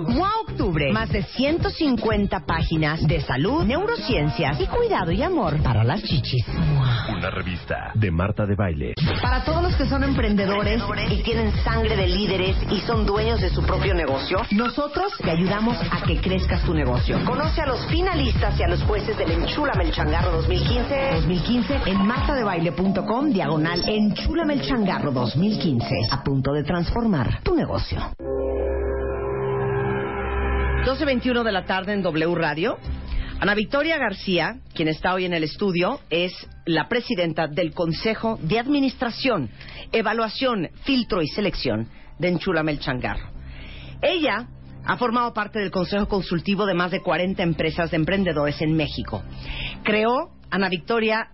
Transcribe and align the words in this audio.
MOA 0.00 0.30
Octubre, 0.48 0.92
más 0.92 1.10
de 1.10 1.22
150 1.22 2.46
páginas 2.46 3.06
de 3.06 3.20
salud, 3.20 3.64
neurociencias 3.64 4.58
y 4.60 4.66
cuidado 4.66 5.12
y 5.12 5.22
amor 5.22 5.62
para 5.62 5.84
las 5.84 6.02
chichis. 6.02 6.46
Una 7.08 7.30
revista 7.30 7.92
de 7.94 8.10
Marta 8.10 8.46
de 8.46 8.54
Baile. 8.54 8.94
Para 9.20 9.44
todos 9.44 9.62
los 9.62 9.76
que 9.76 9.86
son 9.86 10.04
emprendedores 10.04 10.82
y 11.10 11.22
tienen 11.22 11.52
sangre 11.62 11.96
de 11.96 12.08
líderes 12.08 12.56
y 12.70 12.80
son 12.80 13.04
dueños 13.04 13.40
de 13.40 13.50
su 13.50 13.62
propio 13.62 13.94
negocio, 13.94 14.38
nosotros 14.52 15.12
te 15.22 15.30
ayudamos 15.30 15.76
a 15.90 16.02
que 16.02 16.20
crezcas 16.20 16.62
tu 16.64 16.74
negocio. 16.74 17.22
Conoce 17.24 17.60
a 17.60 17.66
los 17.66 17.86
finalistas 17.86 18.58
y 18.58 18.62
a 18.62 18.68
los 18.68 18.82
jueces 18.84 19.16
del 19.18 19.30
Enchúlame 19.30 19.84
el 19.84 19.92
Changarro 19.92 20.32
2015, 20.32 21.10
2015 21.14 21.80
en 21.86 22.06
martadebaile.com 22.06 23.30
diagonal 23.30 23.82
Enchúlame 23.86 24.54
el 24.54 24.62
Changarro 24.62 25.12
2015. 25.12 25.86
A 26.10 26.22
punto 26.22 26.52
de 26.52 26.64
transformar 26.64 27.42
tu 27.42 27.54
negocio. 27.54 28.12
12.21 30.84 31.44
de 31.44 31.52
la 31.52 31.64
tarde 31.64 31.92
en 31.92 32.02
W 32.02 32.34
Radio. 32.34 32.76
Ana 33.38 33.54
Victoria 33.54 33.98
García, 33.98 34.56
quien 34.74 34.88
está 34.88 35.14
hoy 35.14 35.24
en 35.24 35.32
el 35.32 35.44
estudio, 35.44 36.00
es 36.10 36.32
la 36.66 36.88
presidenta 36.88 37.46
del 37.46 37.72
Consejo 37.72 38.36
de 38.42 38.58
Administración, 38.58 39.48
Evaluación, 39.92 40.70
Filtro 40.82 41.22
y 41.22 41.28
Selección 41.28 41.88
de 42.18 42.28
Enchúlame 42.28 42.72
el 42.72 42.80
Changarro. 42.80 43.30
Ella 44.02 44.48
ha 44.84 44.96
formado 44.96 45.32
parte 45.32 45.60
del 45.60 45.70
Consejo 45.70 46.08
Consultivo 46.08 46.66
de 46.66 46.74
más 46.74 46.90
de 46.90 47.00
40 47.00 47.40
empresas 47.44 47.92
de 47.92 47.98
emprendedores 47.98 48.60
en 48.60 48.74
México. 48.74 49.22
Creó 49.84 50.32
Ana 50.50 50.68
Victoria 50.68 51.28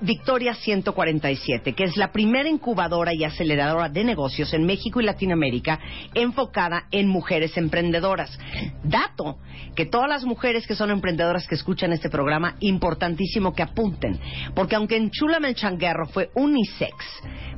Victoria 0.00 0.54
147, 0.54 1.72
que 1.72 1.84
es 1.84 1.96
la 1.96 2.12
primera 2.12 2.48
incubadora 2.48 3.12
y 3.14 3.24
aceleradora 3.24 3.88
de 3.88 4.04
negocios 4.04 4.52
en 4.52 4.66
México 4.66 5.00
y 5.00 5.04
Latinoamérica 5.04 5.80
enfocada 6.14 6.84
en 6.90 7.08
mujeres 7.08 7.56
emprendedoras. 7.56 8.38
Dato 8.84 9.38
que 9.74 9.86
todas 9.86 10.08
las 10.08 10.24
mujeres 10.24 10.66
que 10.66 10.74
son 10.74 10.90
emprendedoras 10.90 11.46
que 11.46 11.54
escuchan 11.54 11.92
este 11.92 12.10
programa, 12.10 12.56
importantísimo 12.60 13.54
que 13.54 13.62
apunten, 13.62 14.18
porque 14.54 14.76
aunque 14.76 14.96
en 14.96 15.10
Chulame 15.10 15.48
el 15.48 15.54
Changuerro 15.54 16.06
fue 16.06 16.30
unisex, 16.34 16.94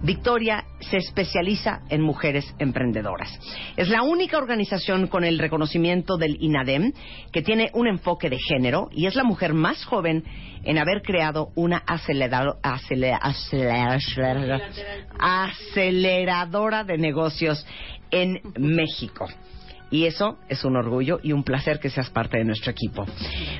Victoria 0.02 0.64
se 0.80 0.98
especializa 0.98 1.80
en 1.88 2.02
mujeres 2.02 2.54
emprendedoras. 2.58 3.30
Es 3.76 3.88
la 3.88 4.02
única 4.02 4.38
organización 4.38 5.08
con 5.08 5.24
el 5.24 5.38
reconocimiento 5.38 6.16
del 6.16 6.36
INADEM 6.40 6.92
que 7.32 7.42
tiene 7.42 7.70
un 7.74 7.88
enfoque 7.88 8.30
de 8.30 8.38
género 8.38 8.88
y 8.92 9.06
es 9.06 9.16
la 9.16 9.24
mujer 9.24 9.54
más 9.54 9.84
joven 9.84 10.24
en 10.64 10.78
haber 10.78 11.02
creado 11.02 11.50
una 11.54 11.82
acelera- 12.30 13.20
aceleradora 15.18 16.84
de 16.84 16.98
negocios 16.98 17.66
en 18.10 18.40
México. 18.58 19.28
Y 19.90 20.04
eso 20.04 20.36
es 20.50 20.64
un 20.64 20.76
orgullo 20.76 21.18
y 21.22 21.32
un 21.32 21.42
placer 21.42 21.80
que 21.80 21.88
seas 21.88 22.10
parte 22.10 22.36
de 22.36 22.44
nuestro 22.44 22.70
equipo. 22.70 23.06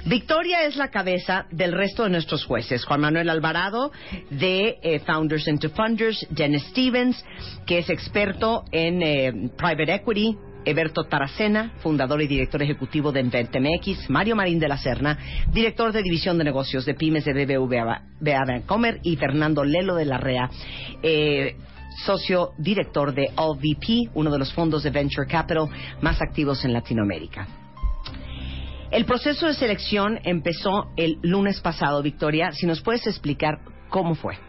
Victoria 0.05 0.65
es 0.65 0.77
la 0.77 0.89
cabeza 0.91 1.47
del 1.51 1.73
resto 1.73 2.05
de 2.05 2.11
nuestros 2.11 2.45
jueces. 2.45 2.85
Juan 2.85 3.01
Manuel 3.01 3.31
Alvarado 3.31 3.93
de 4.29 4.77
eh, 4.83 4.99
Founders 5.07 5.49
into 5.49 5.71
Funders, 5.71 6.27
Jen 6.37 6.61
Stevens, 6.61 7.25
que 7.67 7.79
es 7.79 7.89
experto 7.89 8.65
en 8.73 9.03
eh, 9.03 9.33
Private 9.57 9.95
Equity, 9.95 10.37
Eberto 10.69 11.05
Taracena, 11.05 11.73
fundador 11.79 12.21
y 12.21 12.27
director 12.27 12.63
ejecutivo 12.63 13.11
de 13.11 13.21
InventMX, 13.21 14.11
Mario 14.11 14.37
Marín 14.37 14.59
de 14.59 14.69
la 14.69 14.77
Serna, 14.77 15.19
director 15.51 15.93
de 15.93 16.03
División 16.03 16.37
de 16.37 16.45
Negocios 16.45 16.85
de 16.85 16.95
Pymes 16.95 17.25
de 17.25 17.33
BBVA 17.33 18.05
Bancomer 18.21 19.01
y 19.03 19.17
Fernando 19.17 19.65
Lelo 19.65 19.95
de 19.95 20.05
la 20.05 20.19
REA, 20.19 20.51
eh, 21.03 21.57
socio 22.05 22.51
director 22.59 23.15
de 23.15 23.31
OVP, 23.35 24.11
uno 24.15 24.31
de 24.31 24.39
los 24.39 24.53
fondos 24.53 24.83
de 24.83 24.91
Venture 24.91 25.27
Capital 25.27 25.69
más 26.03 26.21
activos 26.21 26.65
en 26.65 26.75
Latinoamérica. 26.75 27.49
El 28.91 29.05
proceso 29.05 29.47
de 29.47 29.55
selección 29.55 30.19
empezó 30.25 30.91
el 30.97 31.19
lunes 31.23 31.61
pasado, 31.61 32.03
Victoria. 32.03 32.53
Si 32.53 32.67
nos 32.67 32.81
puedes 32.83 33.07
explicar 33.07 33.61
cómo 33.89 34.15
fue. 34.15 34.48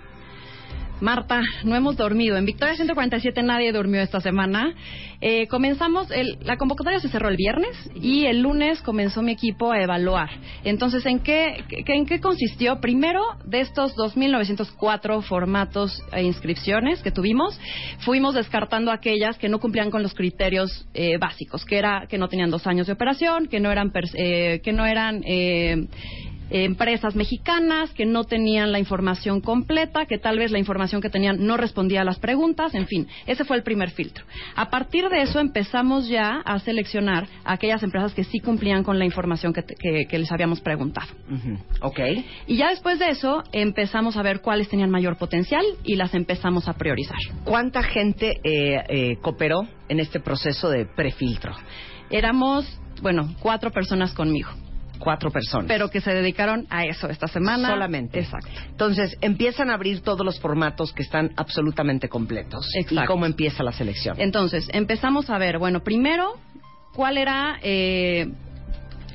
Marta, 1.01 1.41
no 1.63 1.75
hemos 1.75 1.95
dormido. 1.95 2.35
En 2.37 2.45
Victoria 2.45 2.75
147 2.75 3.41
nadie 3.41 3.71
durmió 3.71 4.01
esta 4.01 4.19
semana. 4.19 4.73
Eh, 5.21 5.47
comenzamos, 5.47 6.11
el- 6.11 6.37
la 6.43 6.57
convocatoria 6.57 6.99
se 6.99 7.09
cerró 7.09 7.29
el 7.29 7.35
viernes 7.37 7.75
y 7.95 8.25
el 8.25 8.41
lunes 8.41 8.81
comenzó 8.81 9.21
mi 9.21 9.31
equipo 9.31 9.71
a 9.71 9.81
evaluar. 9.81 10.29
Entonces, 10.63 11.05
¿en 11.05 11.19
qué, 11.19 11.63
qué- 11.67 11.93
en 11.93 12.05
qué 12.05 12.19
consistió? 12.19 12.79
Primero, 12.81 13.21
de 13.45 13.61
estos 13.61 13.95
2.904 13.95 15.21
formatos 15.21 16.01
e 16.11 16.23
inscripciones 16.23 17.01
que 17.01 17.11
tuvimos, 17.11 17.59
fuimos 17.99 18.33
descartando 18.35 18.91
aquellas 18.91 19.37
que 19.37 19.49
no 19.49 19.59
cumplían 19.59 19.91
con 19.91 20.03
los 20.03 20.13
criterios 20.13 20.85
eh, 20.93 21.17
básicos, 21.17 21.65
que 21.65 21.77
era 21.77 22.07
que 22.09 22.17
no 22.17 22.27
tenían 22.27 22.49
dos 22.49 22.67
años 22.67 22.87
de 22.87 22.93
operación, 22.93 23.47
que 23.47 23.59
no 23.59 23.71
eran, 23.71 23.91
eh, 24.15 24.61
que 24.63 24.71
no 24.73 24.85
eran 24.85 25.21
eh, 26.49 26.63
empresas 26.63 27.15
mexicanas 27.15 27.91
que 27.93 28.05
no 28.05 28.23
tenían 28.23 28.71
la 28.71 28.79
información 28.79 29.41
completa, 29.41 30.05
que 30.05 30.17
tal 30.17 30.37
vez 30.39 30.51
la 30.51 30.59
información 30.59 31.01
que 31.01 31.09
tenían 31.09 31.45
no 31.45 31.57
respondía 31.57 32.01
a 32.01 32.03
las 32.03 32.19
preguntas, 32.19 32.73
en 32.75 32.87
fin, 32.87 33.07
ese 33.27 33.43
fue 33.45 33.57
el 33.57 33.63
primer 33.63 33.91
filtro. 33.91 34.25
A 34.55 34.69
partir 34.69 35.07
de 35.09 35.21
eso 35.21 35.39
empezamos 35.39 36.07
ya 36.07 36.41
a 36.45 36.59
seleccionar 36.59 37.27
a 37.43 37.53
aquellas 37.53 37.83
empresas 37.83 38.13
que 38.13 38.23
sí 38.23 38.39
cumplían 38.39 38.83
con 38.83 38.97
la 38.99 39.05
información 39.05 39.53
que, 39.53 39.61
te- 39.63 39.75
que- 39.75 40.05
que 40.07 40.19
les 40.19 40.31
habíamos 40.31 40.61
preguntado. 40.61 41.07
¿Ok? 41.81 41.99
Y 42.47 42.57
ya 42.57 42.69
después 42.69 42.99
de 42.99 43.09
eso 43.09 43.43
empezamos 43.51 44.17
a 44.17 44.21
ver 44.21 44.41
cuáles 44.41 44.69
tenían 44.69 44.89
mayor 44.89 45.17
potencial 45.17 45.63
y 45.83 45.95
las 45.95 46.13
empezamos 46.13 46.67
a 46.67 46.73
priorizar. 46.73 47.17
¿Cuánta 47.43 47.83
gente 47.83 48.39
eh, 48.43 48.83
eh, 48.89 49.17
cooperó 49.21 49.67
en 49.87 49.99
este 49.99 50.19
proceso 50.19 50.69
de 50.69 50.85
prefiltro? 50.85 51.53
Éramos, 52.09 52.65
bueno, 53.01 53.33
cuatro 53.39 53.71
personas 53.71 54.13
conmigo, 54.13 54.49
Cuatro 54.99 55.31
personas. 55.31 55.67
pero 55.67 55.89
que 55.89 56.01
se 56.01 56.11
dedicaron 56.13 56.67
a 56.69 56.83
eso 56.85 57.07
esta 57.09 57.27
semana. 57.27 57.69
Solamente. 57.69 58.19
Exacto. 58.19 58.49
Entonces, 58.69 59.15
empiezan 59.21 59.69
a 59.69 59.75
abrir 59.75 60.01
todos 60.01 60.25
los 60.25 60.39
formatos 60.39 60.93
que 60.93 61.03
están 61.03 61.31
absolutamente 61.37 62.09
completos. 62.09 62.67
Exacto. 62.75 63.03
¿Y 63.03 63.07
cómo 63.07 63.25
empieza 63.25 63.63
la 63.63 63.71
selección? 63.71 64.15
Entonces, 64.19 64.67
empezamos 64.73 65.29
a 65.29 65.37
ver, 65.37 65.57
bueno, 65.57 65.79
primero, 65.81 66.33
cuál 66.93 67.17
era 67.17 67.59
eh, 67.63 68.27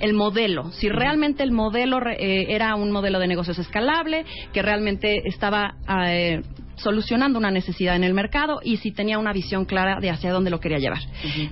el 0.01 0.15
modelo, 0.15 0.71
si 0.73 0.89
realmente 0.89 1.43
el 1.43 1.53
modelo 1.53 2.01
re- 2.01 2.17
eh, 2.19 2.47
era 2.55 2.75
un 2.75 2.91
modelo 2.91 3.19
de 3.19 3.29
negocios 3.29 3.59
escalable, 3.59 4.25
que 4.53 4.63
realmente 4.63 5.23
estaba 5.27 5.75
eh, 6.09 6.43
solucionando 6.77 7.39
una 7.39 7.51
necesidad 7.53 7.95
en 7.95 8.03
el 8.03 8.15
mercado 8.15 8.59
y 8.63 8.79
si 8.79 8.91
tenía 8.91 9.19
una 9.19 9.33
visión 9.33 9.65
clara 9.65 10.01
de 10.01 10.11
hacia 10.11 10.33
dónde 10.33 10.51
lo 10.51 10.59
quería 10.59 10.79
llevar. 10.79 10.99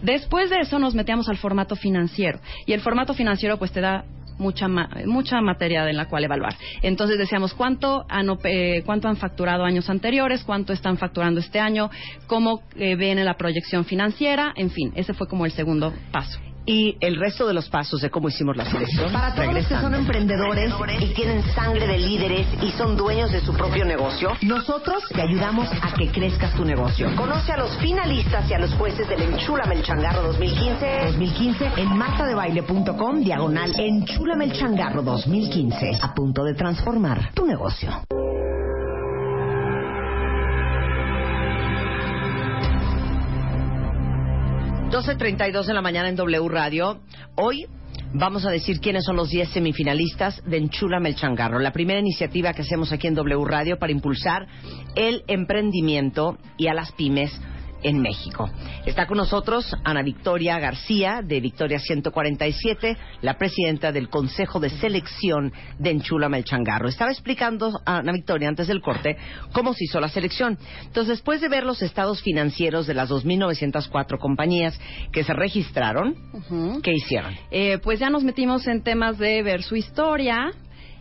Después 0.02 0.50
de 0.50 0.58
eso 0.60 0.78
nos 0.80 0.94
metíamos 0.96 1.28
al 1.28 1.36
formato 1.36 1.76
financiero 1.76 2.40
y 2.66 2.72
el 2.72 2.80
formato 2.80 3.14
financiero 3.14 3.56
pues 3.58 3.70
te 3.70 3.80
da 3.80 4.04
mucha 4.38 4.68
ma- 4.68 4.88
mucha 5.06 5.40
materia 5.40 5.88
en 5.88 5.96
la 5.96 6.06
cual 6.08 6.24
evaluar. 6.24 6.54
Entonces 6.82 7.18
decíamos 7.18 7.54
cuánto 7.54 8.04
han 8.08 8.28
eh, 8.44 8.82
cuánto 8.84 9.08
han 9.08 9.16
facturado 9.16 9.64
años 9.64 9.88
anteriores, 9.90 10.44
cuánto 10.44 10.72
están 10.72 10.98
facturando 10.98 11.40
este 11.40 11.60
año, 11.60 11.90
cómo 12.26 12.62
eh, 12.76 12.96
ven 12.96 13.18
en 13.18 13.24
la 13.24 13.34
proyección 13.36 13.84
financiera, 13.84 14.52
en 14.56 14.70
fin, 14.70 14.92
ese 14.94 15.14
fue 15.14 15.26
como 15.28 15.44
el 15.46 15.52
segundo 15.52 15.92
paso. 16.10 16.38
Y 16.66 16.96
el 17.00 17.16
resto 17.16 17.46
de 17.46 17.54
los 17.54 17.68
pasos 17.68 18.00
de 18.00 18.10
cómo 18.10 18.28
hicimos 18.28 18.56
la 18.56 18.64
selección. 18.64 19.12
Para 19.12 19.34
todos 19.34 19.54
los 19.54 19.66
que 19.66 19.74
son 19.76 19.94
emprendedores 19.94 20.72
y 21.00 21.14
tienen 21.14 21.42
sangre 21.54 21.86
de 21.86 21.98
líderes 21.98 22.46
y 22.62 22.70
son 22.72 22.96
dueños 22.96 23.32
de 23.32 23.40
su 23.40 23.52
propio 23.54 23.84
negocio, 23.84 24.30
nosotros 24.42 25.02
te 25.08 25.22
ayudamos 25.22 25.68
a 25.82 25.94
que 25.94 26.08
crezcas 26.10 26.54
tu 26.54 26.64
negocio. 26.64 27.14
Conoce 27.16 27.52
a 27.52 27.56
los 27.56 27.76
finalistas 27.78 28.48
y 28.50 28.54
a 28.54 28.58
los 28.58 28.72
jueces 28.74 29.08
del 29.08 29.22
Enchúlame 29.22 29.76
el 29.76 29.82
Changarro 29.82 30.22
2015, 30.22 31.00
2015 31.06 31.70
en 31.76 31.96
martadebaile.com 31.96 33.20
diagonal 33.20 33.72
Enchúlame 33.78 34.44
el 34.44 34.52
Changarro 34.52 35.02
2015 35.02 35.98
a 36.00 36.14
punto 36.14 36.44
de 36.44 36.54
transformar 36.54 37.32
tu 37.34 37.46
negocio. 37.46 37.90
12.32 44.92 45.64
de 45.64 45.72
la 45.72 45.80
mañana 45.80 46.10
en 46.10 46.16
W 46.16 46.48
Radio. 46.50 47.00
Hoy 47.36 47.64
vamos 48.12 48.44
a 48.44 48.50
decir 48.50 48.78
quiénes 48.78 49.04
son 49.06 49.16
los 49.16 49.30
10 49.30 49.48
semifinalistas 49.48 50.44
de 50.44 50.58
Enchúlame 50.58 51.08
el 51.08 51.16
Changarro, 51.16 51.58
la 51.60 51.72
primera 51.72 51.98
iniciativa 51.98 52.52
que 52.52 52.60
hacemos 52.60 52.92
aquí 52.92 53.06
en 53.06 53.14
W 53.14 53.42
Radio 53.42 53.78
para 53.78 53.90
impulsar 53.90 54.46
el 54.94 55.24
emprendimiento 55.28 56.36
y 56.58 56.66
a 56.66 56.74
las 56.74 56.92
pymes 56.92 57.32
en 57.82 58.00
México. 58.00 58.50
Está 58.86 59.06
con 59.06 59.18
nosotros 59.18 59.74
Ana 59.84 60.02
Victoria 60.02 60.58
García, 60.58 61.20
de 61.22 61.40
Victoria 61.40 61.78
147, 61.78 62.96
la 63.20 63.38
presidenta 63.38 63.92
del 63.92 64.08
Consejo 64.08 64.60
de 64.60 64.70
Selección 64.70 65.52
de 65.78 65.90
Enchula 65.90 66.28
Melchangarro. 66.28 66.88
Estaba 66.88 67.10
explicando 67.10 67.80
a 67.84 67.98
Ana 67.98 68.12
Victoria 68.12 68.48
antes 68.48 68.66
del 68.66 68.80
corte 68.80 69.16
cómo 69.52 69.74
se 69.74 69.84
hizo 69.84 70.00
la 70.00 70.08
selección. 70.08 70.58
Entonces, 70.84 71.18
después 71.18 71.40
de 71.40 71.48
ver 71.48 71.64
los 71.64 71.82
estados 71.82 72.22
financieros 72.22 72.86
de 72.86 72.94
las 72.94 73.10
2.904 73.10 74.18
compañías 74.18 74.78
que 75.12 75.24
se 75.24 75.32
registraron, 75.32 76.14
¿qué 76.82 76.92
hicieron? 76.92 77.34
Eh, 77.50 77.78
pues 77.82 77.98
ya 77.98 78.10
nos 78.10 78.24
metimos 78.24 78.66
en 78.66 78.82
temas 78.82 79.18
de 79.18 79.42
ver 79.42 79.62
su 79.62 79.76
historia, 79.76 80.52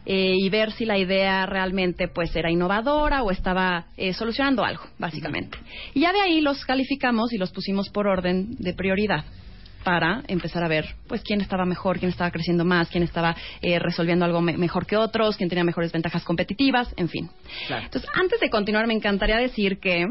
eh, 0.06 0.34
y 0.38 0.50
ver 0.50 0.72
si 0.72 0.86
la 0.86 0.98
idea 0.98 1.46
realmente 1.46 2.08
pues 2.08 2.36
era 2.36 2.52
innovadora 2.52 3.24
o 3.24 3.32
estaba 3.32 3.86
eh, 3.98 4.14
solucionando 4.14 4.64
algo, 4.64 4.84
básicamente. 4.98 5.58
Y 5.94 6.02
ya 6.02 6.12
de 6.12 6.22
ahí 6.22 6.42
los 6.42 6.66
calificamos 6.66 7.34
y 7.34 7.38
los 7.38 7.52
pusimos 7.52 7.90
por 7.90 8.08
orden 8.08 8.56
de 8.58 8.74
prioridad 8.74 9.26
para 9.84 10.22
empezar 10.28 10.64
a 10.64 10.68
ver 10.68 10.86
pues 11.08 11.22
quién 11.24 11.42
estaba 11.42 11.66
mejor, 11.66 12.00
quién 12.00 12.10
estaba 12.10 12.32
creciendo 12.32 12.66
más, 12.66 12.90
quién 12.90 13.04
estaba 13.04 13.36
eh, 13.62 13.80
resolviendo 13.80 14.26
algo 14.26 14.42
mejor 14.42 14.86
que 14.86 14.98
otros, 14.98 15.38
quién 15.38 15.50
tenía 15.50 15.64
mejores 15.64 15.92
ventajas 15.92 16.24
competitivas, 16.24 16.94
en 16.98 17.10
fin. 17.10 17.30
Entonces, 17.70 18.10
antes 18.14 18.40
de 18.40 18.50
continuar, 18.50 18.88
me 18.88 18.94
encantaría 18.94 19.38
decir 19.38 19.80
que 19.80 20.08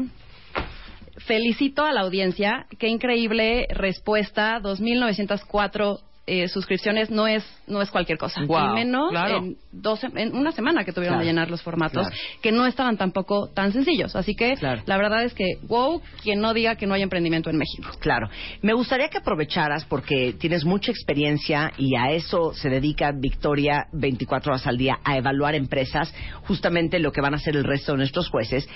felicito 1.17 1.85
a 1.85 1.91
la 1.91 2.01
audiencia, 2.01 2.65
qué 2.79 2.87
increíble 2.87 3.67
respuesta, 3.69 4.59
2.904 4.61 5.99
eh, 6.31 6.47
suscripciones 6.47 7.09
no 7.09 7.27
es 7.27 7.43
no 7.67 7.81
es 7.81 7.91
cualquier 7.91 8.17
cosa. 8.17 8.41
Wow, 8.45 8.73
menos 8.73 9.09
claro. 9.09 9.39
en, 9.39 9.57
dos, 9.73 10.01
en 10.03 10.33
una 10.33 10.53
semana 10.53 10.85
que 10.85 10.93
tuvieron 10.93 11.15
Claro, 11.15 11.25
de 11.25 11.29
llenar 11.29 11.51
los 11.51 11.61
formatos, 11.61 12.07
claro. 12.07 12.15
que 12.41 12.53
no 12.53 12.65
estaban 12.65 12.95
tampoco 12.95 13.49
tan 13.49 13.73
sencillos. 13.73 14.15
Así 14.15 14.33
que 14.33 14.55
la 14.61 14.97
verdad 14.97 15.25
es 15.25 15.33
que, 15.33 15.57
wow, 15.67 16.01
quien 16.23 16.39
no 16.39 16.53
diga 16.53 16.77
que 16.77 16.87
no 16.87 16.93
hay 16.93 17.01
emprendimiento 17.01 17.49
en 17.49 17.57
México. 17.57 17.89
Claro. 17.99 18.29
Me 18.61 18.71
gustaría 18.71 19.09
que 19.09 19.17
aprovecharas 19.17 19.83
porque 19.83 20.33
tienes 20.39 20.63
mucha 20.63 20.89
experiencia 20.89 21.73
y 21.77 21.97
a 21.97 22.11
eso 22.11 22.53
se 22.53 22.69
dedica 22.69 23.11
Victoria 23.11 23.87
24 23.91 24.53
horas 24.53 24.67
al 24.67 24.77
día, 24.77 24.99
a 25.03 25.17
evaluar 25.17 25.53
empresas, 25.55 26.13
justamente 26.43 26.97
lo 26.99 27.11
que 27.11 27.19
van 27.19 27.33
a 27.33 27.37
hacer 27.37 27.57
el 27.57 27.65
resto 27.65 27.91
de 27.91 27.97
nuestros 27.97 28.29
jueces. 28.29 28.69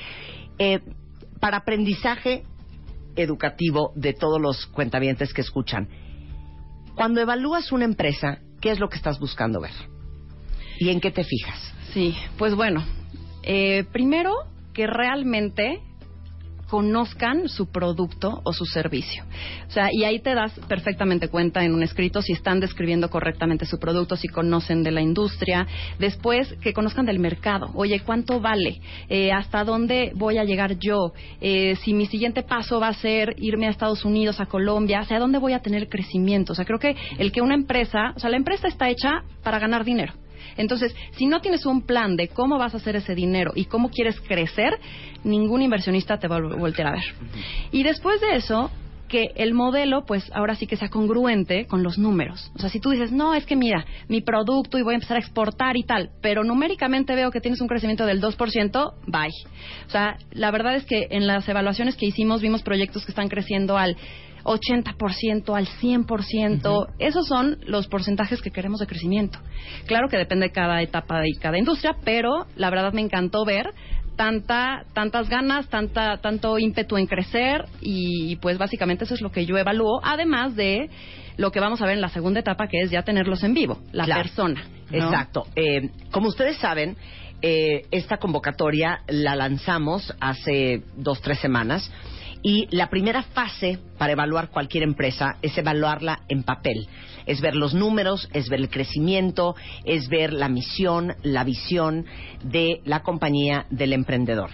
Eh, 0.59 0.81
para 1.39 1.57
aprendizaje 1.57 2.43
educativo 3.15 3.93
de 3.95 4.11
todos 4.11 4.41
los 4.41 4.65
cuentavientes 4.65 5.33
que 5.33 5.39
escuchan, 5.39 5.87
cuando 6.95 7.21
evalúas 7.21 7.71
una 7.71 7.85
empresa, 7.85 8.39
¿qué 8.61 8.71
es 8.71 8.79
lo 8.79 8.89
que 8.89 8.95
estás 8.97 9.19
buscando 9.19 9.59
ver? 9.61 9.73
¿Y 10.79 10.89
en 10.89 10.99
qué 10.99 11.11
te 11.11 11.23
fijas? 11.23 11.73
Sí, 11.93 12.15
pues 12.37 12.55
bueno, 12.55 12.83
eh, 13.43 13.85
primero 13.91 14.33
que 14.73 14.87
realmente 14.87 15.81
conozcan 16.75 17.47
su 17.47 17.71
producto 17.71 18.41
o 18.43 18.51
su 18.51 18.65
servicio. 18.65 19.23
O 19.69 19.71
sea, 19.71 19.87
y 19.93 20.03
ahí 20.03 20.19
te 20.19 20.35
das 20.35 20.51
perfectamente 20.67 21.29
cuenta 21.29 21.63
en 21.63 21.73
un 21.73 21.83
escrito 21.83 22.21
si 22.21 22.33
están 22.33 22.59
describiendo 22.59 23.09
correctamente 23.09 23.65
su 23.65 23.79
producto, 23.79 24.17
si 24.17 24.27
conocen 24.27 24.83
de 24.83 24.91
la 24.91 24.99
industria. 24.99 25.65
Después, 25.99 26.53
que 26.61 26.73
conozcan 26.73 27.05
del 27.05 27.17
mercado. 27.17 27.71
Oye, 27.75 28.01
¿cuánto 28.01 28.41
vale? 28.41 28.81
Eh, 29.07 29.31
¿Hasta 29.31 29.63
dónde 29.63 30.11
voy 30.15 30.37
a 30.37 30.43
llegar 30.43 30.77
yo? 30.77 31.13
Eh, 31.39 31.77
si 31.77 31.93
mi 31.93 32.07
siguiente 32.07 32.43
paso 32.43 32.81
va 32.81 32.89
a 32.89 32.93
ser 32.93 33.35
irme 33.37 33.67
a 33.67 33.69
Estados 33.69 34.03
Unidos, 34.03 34.41
a 34.41 34.45
Colombia, 34.45 34.99
¿hacia 34.99 35.17
dónde 35.17 35.37
voy 35.37 35.53
a 35.53 35.59
tener 35.59 35.87
crecimiento? 35.87 36.51
O 36.51 36.55
sea, 36.57 36.65
creo 36.65 36.79
que 36.79 36.97
el 37.17 37.31
que 37.31 37.39
una 37.39 37.55
empresa, 37.55 38.11
o 38.17 38.19
sea, 38.19 38.29
la 38.29 38.35
empresa 38.35 38.67
está 38.67 38.89
hecha 38.89 39.23
para 39.43 39.59
ganar 39.59 39.85
dinero. 39.85 40.11
Entonces, 40.57 40.95
si 41.11 41.25
no 41.25 41.41
tienes 41.41 41.65
un 41.65 41.81
plan 41.81 42.15
de 42.15 42.27
cómo 42.29 42.57
vas 42.57 42.73
a 42.73 42.77
hacer 42.77 42.95
ese 42.95 43.15
dinero 43.15 43.51
y 43.55 43.65
cómo 43.65 43.89
quieres 43.89 44.19
crecer, 44.21 44.79
ningún 45.23 45.61
inversionista 45.61 46.17
te 46.17 46.27
va 46.27 46.37
a 46.37 46.39
vol- 46.39 46.57
voltear 46.57 46.87
a 46.87 46.91
ver. 46.91 47.03
Y 47.71 47.83
después 47.83 48.21
de 48.21 48.35
eso, 48.35 48.71
que 49.07 49.29
el 49.35 49.53
modelo, 49.53 50.03
pues 50.05 50.31
ahora 50.33 50.55
sí 50.55 50.65
que 50.65 50.77
sea 50.77 50.89
congruente 50.89 51.67
con 51.67 51.83
los 51.83 51.99
números. 51.99 52.51
O 52.55 52.59
sea, 52.59 52.69
si 52.69 52.79
tú 52.79 52.89
dices, 52.89 53.11
no, 53.11 53.35
es 53.35 53.45
que 53.45 53.55
mira, 53.55 53.85
mi 54.07 54.21
producto 54.21 54.79
y 54.79 54.81
voy 54.81 54.93
a 54.93 54.95
empezar 54.95 55.17
a 55.17 55.19
exportar 55.19 55.77
y 55.77 55.83
tal, 55.83 56.09
pero 56.21 56.43
numéricamente 56.43 57.13
veo 57.13 57.29
que 57.29 57.39
tienes 57.39 57.61
un 57.61 57.67
crecimiento 57.67 58.07
del 58.07 58.19
2%, 58.19 58.93
bye. 59.05 59.29
O 59.87 59.89
sea, 59.91 60.17
la 60.31 60.49
verdad 60.49 60.75
es 60.75 60.85
que 60.85 61.07
en 61.11 61.27
las 61.27 61.47
evaluaciones 61.47 61.95
que 61.95 62.07
hicimos 62.07 62.41
vimos 62.41 62.63
proyectos 62.63 63.05
que 63.05 63.11
están 63.11 63.29
creciendo 63.29 63.77
al 63.77 63.95
80%, 64.45 65.55
al 65.55 65.67
100%. 65.67 66.87
Esos 66.99 67.27
son 67.27 67.57
los 67.65 67.87
porcentajes 67.87 68.41
que 68.41 68.51
queremos 68.51 68.79
de 68.79 68.87
crecimiento. 68.87 69.39
Claro 69.87 70.07
que 70.07 70.17
depende 70.17 70.47
de 70.47 70.51
cada 70.51 70.81
etapa 70.81 71.21
y 71.27 71.33
cada 71.33 71.57
industria, 71.57 71.95
pero 72.05 72.45
la 72.55 72.69
verdad 72.69 72.93
me 72.93 73.01
encantó 73.01 73.43
ver 73.43 73.73
tanta 74.15 74.85
tantas 74.93 75.27
ganas, 75.27 75.67
tanta 75.67 76.17
tanto 76.21 76.57
ímpetu 76.57 76.95
en 76.97 77.05
crecer 77.05 77.65
y 77.81 78.37
pues 78.37 78.57
básicamente 78.57 79.03
eso 79.03 79.13
es 79.13 79.21
lo 79.21 79.29
que 79.31 79.45
yo 79.45 79.57
evalúo, 79.57 79.99
además 80.03 80.55
de 80.55 80.89
lo 81.37 81.51
que 81.51 81.59
vamos 81.59 81.81
a 81.81 81.85
ver 81.85 81.95
en 81.95 82.01
la 82.01 82.07
segunda 82.09 82.39
etapa 82.39 82.67
que 82.67 82.79
es 82.81 82.91
ya 82.91 83.01
tenerlos 83.03 83.43
en 83.43 83.53
vivo, 83.53 83.79
la 83.91 84.05
Claro. 84.05 84.21
persona. 84.21 84.63
¿no? 84.89 84.97
Exacto. 84.97 85.47
Eh, 85.55 85.89
como 86.11 86.29
ustedes 86.29 86.55
saben, 86.57 86.95
eh, 87.41 87.81
esta 87.91 88.17
convocatoria 88.17 89.01
la 89.07 89.35
lanzamos 89.35 90.13
hace 90.21 90.83
dos, 90.95 91.21
tres 91.21 91.39
semanas 91.39 91.91
y 92.45 92.67
la 92.69 92.91
primera 92.91 93.23
fase 93.23 93.79
para 93.97 94.13
evaluar 94.13 94.51
cualquier 94.51 94.83
empresa 94.83 95.37
es 95.41 95.57
evaluarla 95.57 96.19
en 96.29 96.43
papel. 96.43 96.87
Es 97.25 97.41
ver 97.41 97.55
los 97.55 97.73
números, 97.73 98.29
es 98.33 98.49
ver 98.49 98.59
el 98.59 98.69
crecimiento, 98.69 99.55
es 99.83 100.09
ver 100.09 100.31
la 100.31 100.47
misión, 100.47 101.15
la 101.23 101.43
visión 101.43 102.05
de 102.43 102.81
la 102.85 103.01
compañía 103.01 103.65
del 103.71 103.93
emprendedor. 103.93 104.51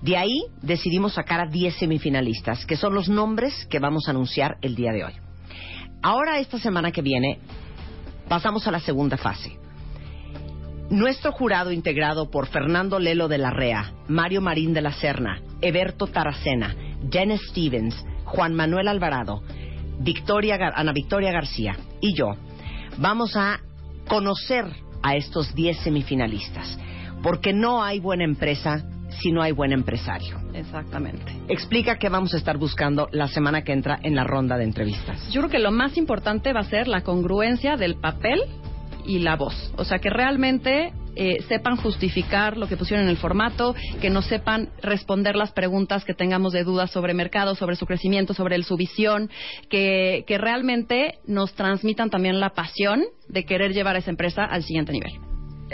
De 0.00 0.16
ahí 0.16 0.44
decidimos 0.62 1.14
sacar 1.14 1.40
a 1.40 1.50
10 1.50 1.74
semifinalistas, 1.74 2.64
que 2.66 2.76
son 2.76 2.94
los 2.94 3.08
nombres 3.08 3.66
que 3.68 3.80
vamos 3.80 4.06
a 4.06 4.12
anunciar 4.12 4.56
el 4.62 4.76
día 4.76 4.92
de 4.92 5.02
hoy. 5.02 5.14
Ahora, 6.02 6.38
esta 6.38 6.60
semana 6.60 6.92
que 6.92 7.02
viene, 7.02 7.40
pasamos 8.28 8.68
a 8.68 8.70
la 8.70 8.78
segunda 8.78 9.16
fase. 9.16 9.58
Nuestro 10.88 11.32
jurado 11.32 11.72
integrado 11.72 12.30
por 12.30 12.46
Fernando 12.46 13.00
Lelo 13.00 13.26
de 13.26 13.38
la 13.38 13.50
Rea, 13.50 13.92
Mario 14.06 14.40
Marín 14.40 14.72
de 14.72 14.82
la 14.82 14.92
Serna, 14.92 15.40
Eberto 15.60 16.06
Taracena, 16.06 16.76
Dennis 17.10 17.40
Stevens, 17.50 17.94
Juan 18.24 18.54
Manuel 18.54 18.88
Alvarado, 18.88 19.42
Victoria, 20.00 20.58
Ana 20.74 20.92
Victoria 20.92 21.32
García 21.32 21.76
y 22.00 22.14
yo, 22.14 22.34
vamos 22.98 23.36
a 23.36 23.60
conocer 24.08 24.66
a 25.02 25.16
estos 25.16 25.54
10 25.54 25.78
semifinalistas, 25.78 26.78
porque 27.22 27.52
no 27.52 27.82
hay 27.82 28.00
buena 28.00 28.24
empresa 28.24 28.84
si 29.20 29.30
no 29.32 29.42
hay 29.42 29.52
buen 29.52 29.72
empresario. 29.72 30.40
Exactamente. 30.54 31.32
Explica 31.48 31.98
qué 31.98 32.08
vamos 32.08 32.34
a 32.34 32.36
estar 32.36 32.58
buscando 32.58 33.08
la 33.12 33.28
semana 33.28 33.62
que 33.62 33.72
entra 33.72 33.98
en 34.02 34.14
la 34.14 34.24
ronda 34.24 34.56
de 34.56 34.64
entrevistas. 34.64 35.30
Yo 35.30 35.42
creo 35.42 35.50
que 35.50 35.58
lo 35.58 35.70
más 35.70 35.96
importante 35.96 36.52
va 36.52 36.60
a 36.60 36.64
ser 36.64 36.88
la 36.88 37.02
congruencia 37.02 37.76
del 37.76 37.96
papel 37.96 38.40
y 39.06 39.20
la 39.20 39.36
voz. 39.36 39.72
O 39.76 39.84
sea, 39.84 39.98
que 39.98 40.10
realmente 40.10 40.92
eh, 41.16 41.42
sepan 41.48 41.76
justificar 41.76 42.56
lo 42.56 42.66
que 42.68 42.76
pusieron 42.76 43.04
en 43.04 43.10
el 43.10 43.16
formato, 43.16 43.74
que 44.00 44.10
no 44.10 44.22
sepan 44.22 44.70
responder 44.82 45.36
las 45.36 45.52
preguntas 45.52 46.04
que 46.04 46.14
tengamos 46.14 46.52
de 46.52 46.64
dudas 46.64 46.90
sobre 46.90 47.14
mercado, 47.14 47.54
sobre 47.54 47.76
su 47.76 47.86
crecimiento, 47.86 48.34
sobre 48.34 48.56
el- 48.56 48.64
su 48.64 48.76
visión, 48.76 49.30
que, 49.68 50.24
que 50.26 50.38
realmente 50.38 51.18
nos 51.26 51.52
transmitan 51.54 52.10
también 52.10 52.40
la 52.40 52.50
pasión 52.50 53.04
de 53.28 53.44
querer 53.44 53.72
llevar 53.72 53.96
a 53.96 53.98
esa 53.98 54.10
empresa 54.10 54.44
al 54.44 54.62
siguiente 54.62 54.92
nivel. 54.92 55.12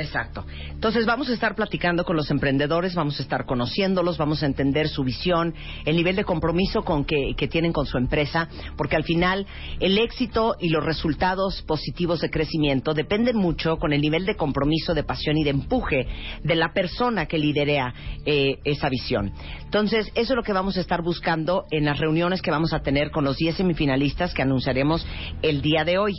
Exacto. 0.00 0.46
Entonces 0.70 1.04
vamos 1.04 1.28
a 1.28 1.34
estar 1.34 1.54
platicando 1.54 2.04
con 2.04 2.16
los 2.16 2.30
emprendedores, 2.30 2.94
vamos 2.94 3.20
a 3.20 3.22
estar 3.22 3.44
conociéndolos, 3.44 4.16
vamos 4.16 4.42
a 4.42 4.46
entender 4.46 4.88
su 4.88 5.04
visión, 5.04 5.54
el 5.84 5.94
nivel 5.94 6.16
de 6.16 6.24
compromiso 6.24 6.82
con 6.82 7.04
que, 7.04 7.34
que 7.36 7.48
tienen 7.48 7.70
con 7.70 7.84
su 7.84 7.98
empresa, 7.98 8.48
porque 8.78 8.96
al 8.96 9.04
final 9.04 9.46
el 9.78 9.98
éxito 9.98 10.56
y 10.58 10.70
los 10.70 10.82
resultados 10.82 11.60
positivos 11.66 12.22
de 12.22 12.30
crecimiento 12.30 12.94
dependen 12.94 13.36
mucho 13.36 13.76
con 13.76 13.92
el 13.92 14.00
nivel 14.00 14.24
de 14.24 14.36
compromiso, 14.36 14.94
de 14.94 15.04
pasión 15.04 15.36
y 15.36 15.44
de 15.44 15.50
empuje 15.50 16.06
de 16.42 16.54
la 16.54 16.72
persona 16.72 17.26
que 17.26 17.36
liderea 17.36 17.92
eh, 18.24 18.56
esa 18.64 18.88
visión. 18.88 19.34
Entonces, 19.64 20.10
eso 20.14 20.32
es 20.32 20.36
lo 20.36 20.42
que 20.42 20.54
vamos 20.54 20.78
a 20.78 20.80
estar 20.80 21.02
buscando 21.02 21.66
en 21.70 21.84
las 21.84 21.98
reuniones 21.98 22.40
que 22.40 22.50
vamos 22.50 22.72
a 22.72 22.80
tener 22.80 23.10
con 23.10 23.24
los 23.24 23.36
10 23.36 23.56
semifinalistas 23.56 24.32
que 24.32 24.40
anunciaremos 24.40 25.06
el 25.42 25.60
día 25.60 25.84
de 25.84 25.98
hoy. 25.98 26.14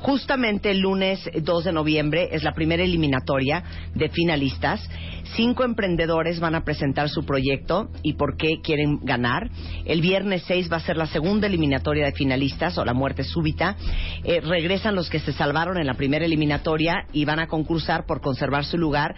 Justamente 0.00 0.70
el 0.70 0.80
lunes 0.80 1.20
2 1.34 1.64
de 1.64 1.72
noviembre 1.72 2.28
es 2.32 2.42
la 2.42 2.52
primera 2.52 2.84
eliminatoria 3.22 3.62
de 3.94 4.08
finalistas. 4.08 4.88
Cinco 5.34 5.64
emprendedores 5.64 6.40
van 6.40 6.54
a 6.54 6.64
presentar 6.64 7.08
su 7.08 7.24
proyecto 7.24 7.88
y 8.02 8.14
por 8.14 8.36
qué 8.36 8.60
quieren 8.62 8.98
ganar. 9.02 9.48
El 9.86 10.02
viernes 10.02 10.42
6 10.46 10.70
va 10.70 10.76
a 10.76 10.80
ser 10.80 10.96
la 10.96 11.06
segunda 11.06 11.46
eliminatoria 11.46 12.04
de 12.04 12.12
finalistas 12.12 12.76
o 12.76 12.84
la 12.84 12.92
muerte 12.92 13.24
súbita. 13.24 13.76
Eh, 14.24 14.40
regresan 14.40 14.94
los 14.94 15.08
que 15.08 15.20
se 15.20 15.32
salvaron 15.32 15.78
en 15.78 15.86
la 15.86 15.94
primera 15.94 16.24
eliminatoria 16.24 17.06
y 17.12 17.24
van 17.24 17.38
a 17.38 17.46
concursar 17.46 18.04
por 18.04 18.20
conservar 18.20 18.64
su 18.64 18.76
lugar 18.76 19.14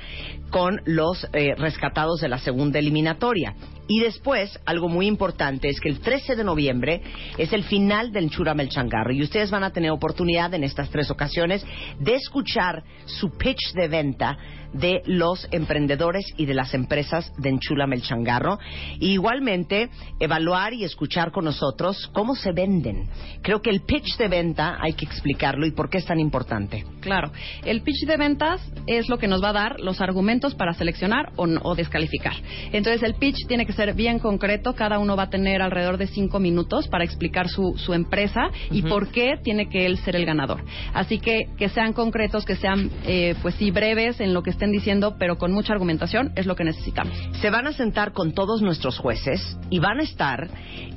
con 0.50 0.80
los 0.84 1.26
eh, 1.32 1.54
rescatados 1.56 2.20
de 2.20 2.28
la 2.28 2.38
segunda 2.38 2.78
eliminatoria. 2.78 3.54
Y 3.86 4.00
después, 4.00 4.58
algo 4.64 4.88
muy 4.88 5.06
importante 5.06 5.68
es 5.68 5.78
que 5.78 5.90
el 5.90 6.00
13 6.00 6.36
de 6.36 6.44
noviembre 6.44 7.02
es 7.36 7.52
el 7.52 7.64
final 7.64 8.12
del 8.12 8.30
Chura 8.30 8.54
Melchangarro 8.54 9.12
y 9.12 9.22
ustedes 9.22 9.50
van 9.50 9.62
a 9.62 9.72
tener 9.72 9.90
oportunidad 9.90 10.54
en 10.54 10.64
estas 10.64 10.88
tres 10.88 11.10
ocasiones 11.10 11.64
de 12.00 12.14
escuchar 12.14 12.82
su 13.04 13.36
pitch 13.36 13.74
de 13.74 13.88
venta 13.88 14.38
de 14.74 15.02
los 15.06 15.48
emprendedores 15.50 16.24
y 16.36 16.46
de 16.46 16.54
las 16.54 16.74
empresas 16.74 17.32
de 17.38 17.48
Enchula 17.48 17.86
Melchangarro. 17.86 18.58
Y 19.00 19.12
igualmente, 19.12 19.88
evaluar 20.20 20.74
y 20.74 20.84
escuchar 20.84 21.32
con 21.32 21.44
nosotros 21.46 22.10
cómo 22.12 22.34
se 22.34 22.52
venden. 22.52 23.08
Creo 23.42 23.62
que 23.62 23.70
el 23.70 23.80
pitch 23.82 24.16
de 24.18 24.28
venta 24.28 24.76
hay 24.80 24.92
que 24.92 25.04
explicarlo 25.06 25.66
y 25.66 25.70
por 25.72 25.88
qué 25.88 25.98
es 25.98 26.04
tan 26.06 26.20
importante. 26.20 26.84
Claro, 27.00 27.32
el 27.64 27.82
pitch 27.82 28.06
de 28.06 28.16
ventas 28.16 28.60
es 28.86 29.08
lo 29.08 29.18
que 29.18 29.28
nos 29.28 29.42
va 29.42 29.50
a 29.50 29.52
dar 29.54 29.80
los 29.80 30.00
argumentos 30.00 30.54
para 30.54 30.74
seleccionar 30.74 31.32
o, 31.36 31.46
no- 31.46 31.60
o 31.62 31.74
descalificar. 31.74 32.34
Entonces 32.72 33.02
el 33.02 33.14
pitch 33.14 33.46
tiene 33.46 33.66
que 33.66 33.72
ser 33.72 33.94
bien 33.94 34.18
concreto, 34.18 34.74
cada 34.74 34.98
uno 34.98 35.16
va 35.16 35.24
a 35.24 35.30
tener 35.30 35.62
alrededor 35.62 35.96
de 35.98 36.06
cinco 36.06 36.40
minutos 36.40 36.88
para 36.88 37.04
explicar 37.04 37.48
su, 37.48 37.74
su 37.76 37.92
empresa 37.94 38.48
y 38.70 38.82
por 38.82 39.08
qué 39.08 39.34
tiene 39.42 39.68
que 39.68 39.86
él 39.86 39.98
ser 39.98 40.16
el 40.16 40.26
ganador. 40.26 40.64
Así 40.92 41.18
que 41.18 41.48
que 41.56 41.68
sean 41.68 41.92
concretos, 41.92 42.44
que 42.44 42.56
sean 42.56 42.90
eh, 43.06 43.34
pues 43.42 43.54
sí 43.56 43.70
breves 43.70 44.20
en 44.20 44.34
lo 44.34 44.42
que 44.42 44.50
estén 44.50 44.63
diciendo, 44.72 45.16
pero 45.18 45.38
con 45.38 45.52
mucha 45.52 45.72
argumentación 45.72 46.32
es 46.36 46.46
lo 46.46 46.56
que 46.56 46.64
necesitamos. 46.64 47.16
Se 47.40 47.50
van 47.50 47.66
a 47.66 47.72
sentar 47.72 48.12
con 48.12 48.32
todos 48.32 48.62
nuestros 48.62 48.98
jueces 48.98 49.56
y 49.70 49.78
van 49.78 50.00
a 50.00 50.02
estar 50.02 50.48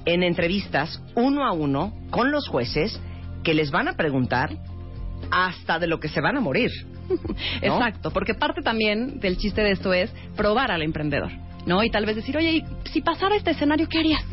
en 0.05 0.23
entrevistas 0.23 1.01
uno 1.15 1.45
a 1.45 1.51
uno 1.51 1.93
con 2.09 2.31
los 2.31 2.47
jueces 2.47 2.99
que 3.43 3.53
les 3.53 3.71
van 3.71 3.87
a 3.87 3.93
preguntar 3.93 4.51
hasta 5.31 5.79
de 5.79 5.87
lo 5.87 5.99
que 5.99 6.09
se 6.09 6.21
van 6.21 6.37
a 6.37 6.41
morir. 6.41 6.71
¿No? 7.09 7.15
Exacto, 7.61 8.11
porque 8.11 8.33
parte 8.33 8.61
también 8.61 9.19
del 9.19 9.37
chiste 9.37 9.61
de 9.61 9.71
esto 9.71 9.93
es 9.93 10.11
probar 10.35 10.71
al 10.71 10.81
emprendedor, 10.81 11.31
¿no? 11.65 11.83
Y 11.83 11.89
tal 11.89 12.05
vez 12.05 12.15
decir, 12.15 12.35
oye, 12.37 12.51
¿y 12.51 12.65
si 12.91 13.01
pasara 13.01 13.35
este 13.35 13.51
escenario, 13.51 13.87
¿qué 13.87 13.99
harías? 13.99 14.23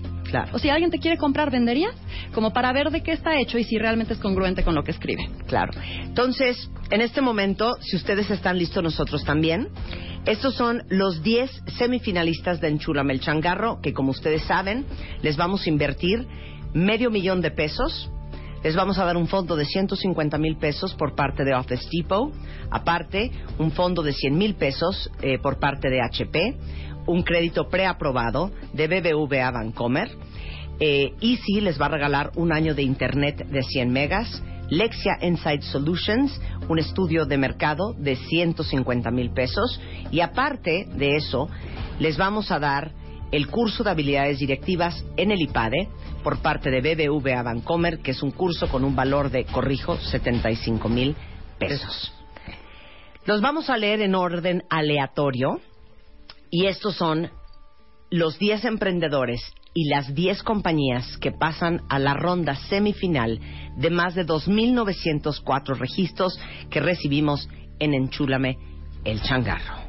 O 0.53 0.59
si 0.59 0.69
alguien 0.69 0.91
te 0.91 0.99
quiere 0.99 1.17
comprar, 1.17 1.51
¿venderías? 1.51 1.95
Como 2.35 2.53
para 2.53 2.73
ver 2.73 2.91
de 2.91 3.03
qué 3.03 3.13
está 3.13 3.39
hecho 3.39 3.59
y 3.59 3.65
si 3.65 3.79
realmente 3.79 4.15
es 4.15 4.19
congruente 4.19 4.65
con 4.65 4.75
lo 4.75 4.83
que 4.83 4.91
escribe. 4.91 5.29
Claro. 5.47 5.73
Entonces, 6.03 6.71
en 6.91 7.01
este 7.01 7.21
momento, 7.21 7.77
si 7.81 7.97
ustedes 7.97 8.31
están 8.31 8.59
listos, 8.59 8.83
nosotros 8.83 9.25
también. 9.25 9.69
Estos 10.27 10.55
son 10.55 10.83
los 10.89 11.23
10 11.23 11.51
semifinalistas 11.77 12.61
de 12.61 12.69
Enchula 12.69 13.05
Melchangarro, 13.05 13.81
que 13.83 13.93
como 13.93 14.11
ustedes 14.11 14.43
saben, 14.45 14.87
les 15.21 15.37
vamos 15.37 15.67
a 15.67 15.69
invertir 15.69 16.27
medio 16.73 17.11
millón 17.11 17.41
de 17.43 17.51
pesos. 17.51 18.11
Les 18.63 18.75
vamos 18.75 18.99
a 18.99 19.05
dar 19.05 19.19
un 19.19 19.29
fondo 19.29 19.57
de 19.57 19.67
150 19.67 20.39
mil 20.39 20.57
pesos 20.57 20.95
por 20.95 21.15
parte 21.15 21.45
de 21.45 21.55
Office 21.55 21.87
Depot. 21.93 22.33
Aparte, 22.71 23.31
un 23.59 23.71
fondo 23.73 24.03
de 24.03 24.15
100 24.15 24.39
mil 24.39 24.55
pesos 24.55 25.11
eh, 25.21 25.39
por 25.39 25.59
parte 25.59 25.91
de 25.91 26.01
HP. 26.01 26.57
Un 27.07 27.23
crédito 27.23 27.69
preaprobado 27.69 28.51
de 28.73 28.89
BBVA 28.89 29.51
Bancomer. 29.51 30.11
Eh, 30.81 31.13
Easy 31.21 31.61
les 31.61 31.81
va 31.81 31.87
a 31.87 31.91
regalar 31.91 32.33
un 32.37 32.53
año 32.53 32.75
de 32.75 32.83
internet 32.83 33.47
de 33.47 33.63
100 33.63 33.93
megas. 33.93 34.43
Lexia 34.71 35.19
Insight 35.21 35.63
Solutions, 35.63 36.41
un 36.69 36.79
estudio 36.79 37.27
de 37.27 37.37
mercado 37.37 37.93
de 37.93 38.17
150 38.17 39.11
mil 39.11 39.31
pesos. 39.31 39.81
Y 40.11 40.21
aparte 40.21 40.87
de 40.97 41.17
eso, 41.17 41.49
les 41.99 42.17
vamos 42.17 42.51
a 42.51 42.59
dar 42.59 42.93
el 43.31 43.49
curso 43.49 43.85
de 43.85 43.91
habilidades 43.91 44.39
directivas 44.39 45.05
en 45.17 45.31
el 45.31 45.43
IPADE 45.43 45.89
por 46.23 46.39
parte 46.39 46.71
de 46.71 46.81
BBVA 46.81 47.43
Bancomer, 47.43 47.99
que 47.99 48.13
es 48.13 48.23
un 48.23 48.31
curso 48.31 48.69
con 48.69 48.85
un 48.85 48.97
valor 48.97 49.31
de, 49.31 49.45
corrijo, 49.45 49.99
75 49.99 50.89
mil 50.89 51.15
pesos. 51.59 52.13
Los 53.27 53.41
vamos 53.41 53.71
a 53.71 53.77
leer 53.77 54.01
en 54.03 54.15
orden 54.15 54.65
aleatorio. 54.71 55.61
Y 56.57 56.67
estos 56.67 56.95
son 56.95 57.33
los 58.13 58.39
10 58.39 58.65
emprendedores 58.67 59.41
y 59.75 59.89
las 59.89 60.15
10 60.15 60.45
compañías 60.45 61.19
que 61.19 61.33
pasan 61.33 61.83
a 61.89 61.99
la 61.99 62.15
ronda 62.15 62.55
semifinal 62.55 63.41
de 63.77 63.91
más 63.91 64.15
de 64.15 64.25
2.904 64.25 65.77
registros 65.77 66.39
que 66.71 66.79
recibimos 66.79 67.49
en 67.81 67.93
Enchúlame 67.93 68.57
el 69.05 69.21
Changarro. 69.21 69.83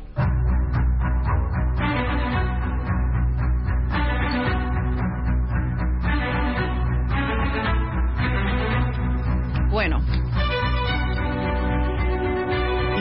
Bueno, 9.69 9.99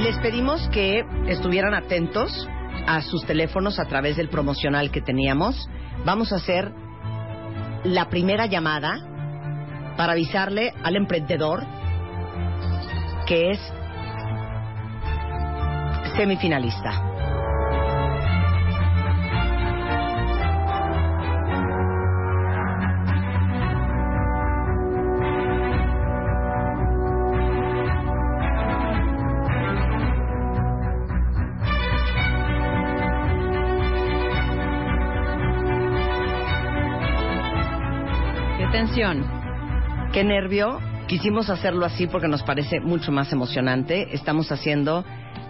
Les 0.05 0.19
pedimos 0.19 0.69
que 0.69 1.03
estuvieran 1.29 1.73
atentos 1.73 2.47
a 2.87 3.01
sus 3.03 3.25
teléfonos 3.25 3.79
a 3.79 3.87
través 3.87 4.17
del 4.17 4.29
promocional 4.29 4.91
que 4.91 5.01
teníamos. 5.01 5.69
Vamos 6.05 6.33
a 6.33 6.37
hacer 6.37 6.73
la 7.85 8.09
primera 8.09 8.47
llamada 8.47 8.99
para 9.97 10.13
avisarle 10.13 10.73
al 10.83 10.97
emprendedor 10.97 11.65
que 13.27 13.53
es 13.53 13.61
semifinalista. 16.17 17.14
Qué 38.75 38.81
tensión. 38.81 39.25
Qué 40.13 40.25
nervio. 40.25 40.81
Quisimos 41.07 41.49
hacerlo 41.49 41.87
así 41.87 42.09
porque 42.09 42.27
nos 42.27 42.43
parece 42.43 42.81
mucho 42.81 43.13
más 43.13 43.33
emocionante. 43.33 44.09
Estamos 44.13 44.51
haciendo 44.51 45.05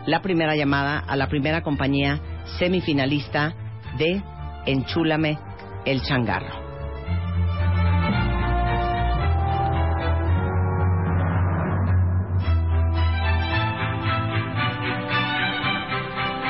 la 0.07 0.21
primera 0.21 0.55
llamada 0.57 0.99
a 0.99 1.17
la 1.17 1.29
primera 1.29 1.63
compañía 1.63 2.21
semifinalista 2.59 3.55
de 3.97 4.23
Enchúlame 4.67 5.39
el 5.87 6.03
Changarro. 6.03 6.63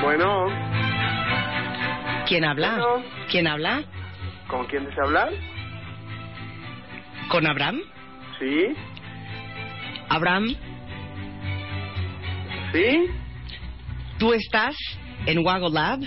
Bueno, 0.03 0.47
¿Quién 2.27 2.45
habla? 2.45 2.71
Bueno. 2.79 3.05
¿Quién 3.31 3.47
habla? 3.47 3.85
¿con 4.49 4.67
quién 4.67 4.85
desea 4.85 5.05
hablar? 5.05 5.33
¿Con 7.35 7.49
Abraham? 7.49 7.81
Sí, 8.39 8.77
Abraham, 10.09 10.55
sí, 12.73 13.07
¿tú 14.21 14.33
estás 14.33 14.77
en 15.27 15.45
Wago 15.45 15.69
Lab? 15.69 15.99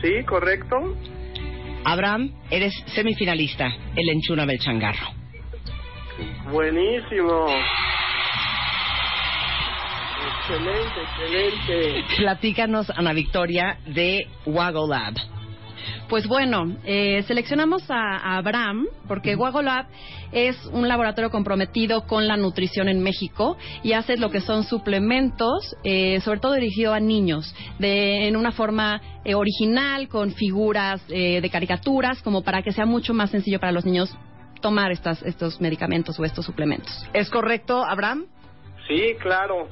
sí, 0.00 0.24
correcto. 0.24 0.96
Abraham, 1.84 2.32
eres 2.50 2.72
semifinalista 2.94 3.66
el 3.94 4.08
Enchúlame 4.08 4.54
el 4.54 4.60
Changarro. 4.60 5.08
Buenísimo. 6.50 7.46
Excelente, 10.38 11.02
excelente. 11.02 12.04
Platícanos, 12.16 12.88
Ana 12.96 13.12
Victoria, 13.12 13.76
de 13.84 14.26
Wago 14.46 14.88
Lab. 14.88 15.35
Pues 16.08 16.26
bueno, 16.26 16.76
eh, 16.84 17.22
seleccionamos 17.26 17.82
a, 17.90 18.16
a 18.16 18.36
Abraham 18.38 18.86
porque 19.08 19.34
Guagolab 19.34 19.86
es 20.32 20.56
un 20.72 20.88
laboratorio 20.88 21.30
comprometido 21.30 22.06
con 22.06 22.26
la 22.26 22.36
nutrición 22.36 22.88
en 22.88 23.02
México 23.02 23.56
y 23.82 23.92
hace 23.92 24.16
lo 24.16 24.30
que 24.30 24.40
son 24.40 24.64
suplementos, 24.64 25.76
eh, 25.84 26.20
sobre 26.20 26.40
todo 26.40 26.54
dirigido 26.54 26.92
a 26.94 27.00
niños, 27.00 27.54
de, 27.78 28.28
en 28.28 28.36
una 28.36 28.52
forma 28.52 29.00
eh, 29.24 29.34
original, 29.34 30.08
con 30.08 30.32
figuras 30.32 31.00
eh, 31.08 31.40
de 31.40 31.50
caricaturas, 31.50 32.22
como 32.22 32.42
para 32.42 32.62
que 32.62 32.72
sea 32.72 32.86
mucho 32.86 33.14
más 33.14 33.30
sencillo 33.30 33.58
para 33.60 33.72
los 33.72 33.84
niños 33.84 34.14
tomar 34.60 34.90
estas, 34.92 35.22
estos 35.22 35.60
medicamentos 35.60 36.18
o 36.18 36.24
estos 36.24 36.44
suplementos. 36.44 37.06
¿Es 37.12 37.30
correcto, 37.30 37.84
Abraham? 37.84 38.26
Sí, 38.88 39.14
claro. 39.20 39.68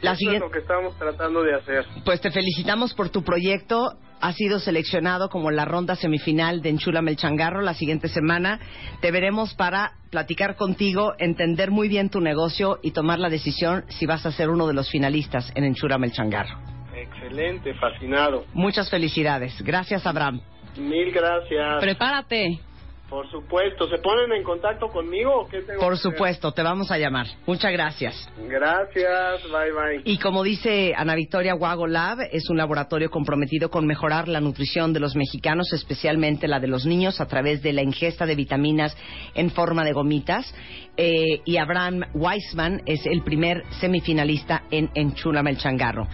La 0.00 0.10
Eso 0.12 0.18
siguiente- 0.18 0.44
es 0.44 0.50
lo 0.50 0.50
que 0.50 0.58
estamos 0.58 0.98
tratando 0.98 1.42
de 1.42 1.54
hacer. 1.54 1.86
Pues 2.04 2.20
te 2.20 2.30
felicitamos 2.30 2.92
por 2.94 3.08
tu 3.08 3.22
proyecto. 3.22 3.96
Has 4.24 4.36
sido 4.36 4.58
seleccionado 4.58 5.28
como 5.28 5.50
la 5.50 5.66
ronda 5.66 5.96
semifinal 5.96 6.62
de 6.62 6.70
Enchúlame 6.70 7.10
el 7.10 7.18
Changarro. 7.18 7.60
La 7.60 7.74
siguiente 7.74 8.08
semana 8.08 8.58
te 9.02 9.10
veremos 9.10 9.52
para 9.52 9.98
platicar 10.10 10.56
contigo, 10.56 11.12
entender 11.18 11.70
muy 11.70 11.88
bien 11.88 12.08
tu 12.08 12.22
negocio 12.22 12.78
y 12.82 12.92
tomar 12.92 13.18
la 13.18 13.28
decisión 13.28 13.84
si 13.88 14.06
vas 14.06 14.24
a 14.24 14.32
ser 14.32 14.48
uno 14.48 14.66
de 14.66 14.72
los 14.72 14.88
finalistas 14.88 15.52
en 15.54 15.64
Enchúlame 15.64 16.06
el 16.06 16.14
Changarro. 16.14 16.58
Excelente, 16.96 17.74
fascinado. 17.74 18.46
Muchas 18.54 18.88
felicidades. 18.88 19.60
Gracias, 19.60 20.06
Abraham. 20.06 20.40
Mil 20.78 21.12
gracias. 21.12 21.82
Prepárate. 21.82 22.60
Por 23.08 23.30
supuesto. 23.30 23.88
¿Se 23.88 23.98
ponen 23.98 24.32
en 24.32 24.42
contacto 24.42 24.88
conmigo 24.88 25.42
o 25.42 25.46
qué 25.46 25.60
tengo 25.60 25.78
Por 25.80 25.92
que 25.92 25.98
hacer? 25.98 26.12
supuesto, 26.12 26.52
te 26.52 26.62
vamos 26.62 26.90
a 26.90 26.98
llamar. 26.98 27.26
Muchas 27.46 27.70
gracias. 27.70 28.28
Gracias. 28.48 29.42
Bye, 29.44 29.72
bye. 29.72 30.02
Y 30.04 30.18
como 30.18 30.42
dice 30.42 30.94
Ana 30.96 31.14
Victoria 31.14 31.54
Wago 31.54 31.86
Lab, 31.86 32.18
es 32.32 32.48
un 32.48 32.56
laboratorio 32.56 33.10
comprometido 33.10 33.70
con 33.70 33.86
mejorar 33.86 34.26
la 34.26 34.40
nutrición 34.40 34.92
de 34.92 35.00
los 35.00 35.16
mexicanos, 35.16 35.72
especialmente 35.72 36.48
la 36.48 36.60
de 36.60 36.68
los 36.68 36.86
niños, 36.86 37.20
a 37.20 37.26
través 37.26 37.62
de 37.62 37.72
la 37.72 37.82
ingesta 37.82 38.26
de 38.26 38.34
vitaminas 38.34 38.96
en 39.34 39.50
forma 39.50 39.84
de 39.84 39.92
gomitas. 39.92 40.54
Eh, 40.96 41.40
y 41.44 41.56
Abraham 41.56 42.04
Weisman 42.14 42.82
es 42.86 43.04
el 43.06 43.22
primer 43.24 43.64
semifinalista 43.80 44.62
en 44.70 44.90
Enchúlame 44.94 45.50
el 45.50 45.58
Changarro. 45.58 46.06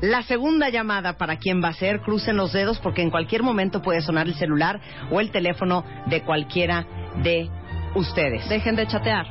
La 0.00 0.22
segunda 0.22 0.68
llamada 0.68 1.16
para 1.16 1.36
quién 1.36 1.62
va 1.62 1.68
a 1.68 1.72
ser, 1.74 2.00
crucen 2.00 2.36
los 2.36 2.52
dedos 2.52 2.80
porque 2.80 3.02
en 3.02 3.10
cualquier 3.10 3.44
momento 3.44 3.80
puede 3.82 4.00
sonar 4.00 4.26
el 4.26 4.34
celular 4.34 4.80
o 5.12 5.20
el 5.20 5.30
teléfono 5.30 5.84
de 6.06 6.22
cualquiera 6.26 6.84
de 7.22 7.48
ustedes. 7.94 8.46
Dejen 8.48 8.76
de 8.76 8.86
chatear. 8.86 9.26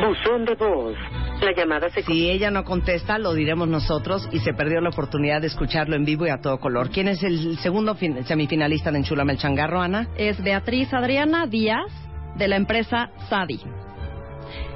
Buzón 0.00 0.44
de 0.46 0.54
voz. 0.54 1.17
La 1.42 1.52
llamada 1.56 1.88
se 1.90 2.02
Si 2.02 2.28
ella 2.30 2.50
no 2.50 2.64
contesta, 2.64 3.16
lo 3.18 3.32
diremos 3.32 3.68
nosotros 3.68 4.28
y 4.32 4.40
se 4.40 4.54
perdió 4.54 4.80
la 4.80 4.88
oportunidad 4.88 5.40
de 5.40 5.46
escucharlo 5.46 5.94
en 5.94 6.04
vivo 6.04 6.26
y 6.26 6.30
a 6.30 6.38
todo 6.40 6.58
color. 6.58 6.90
¿Quién 6.90 7.06
es 7.08 7.22
el 7.22 7.56
segundo 7.58 7.94
fin- 7.94 8.24
semifinalista 8.24 8.90
de 8.90 8.98
Enchúlame 8.98 9.34
el 9.34 9.38
Changarro, 9.38 9.80
Ana? 9.80 10.08
es 10.16 10.42
Beatriz 10.42 10.92
Adriana 10.92 11.46
Díaz 11.46 11.92
de 12.36 12.48
la 12.48 12.56
empresa 12.56 13.10
Sadi. 13.28 13.60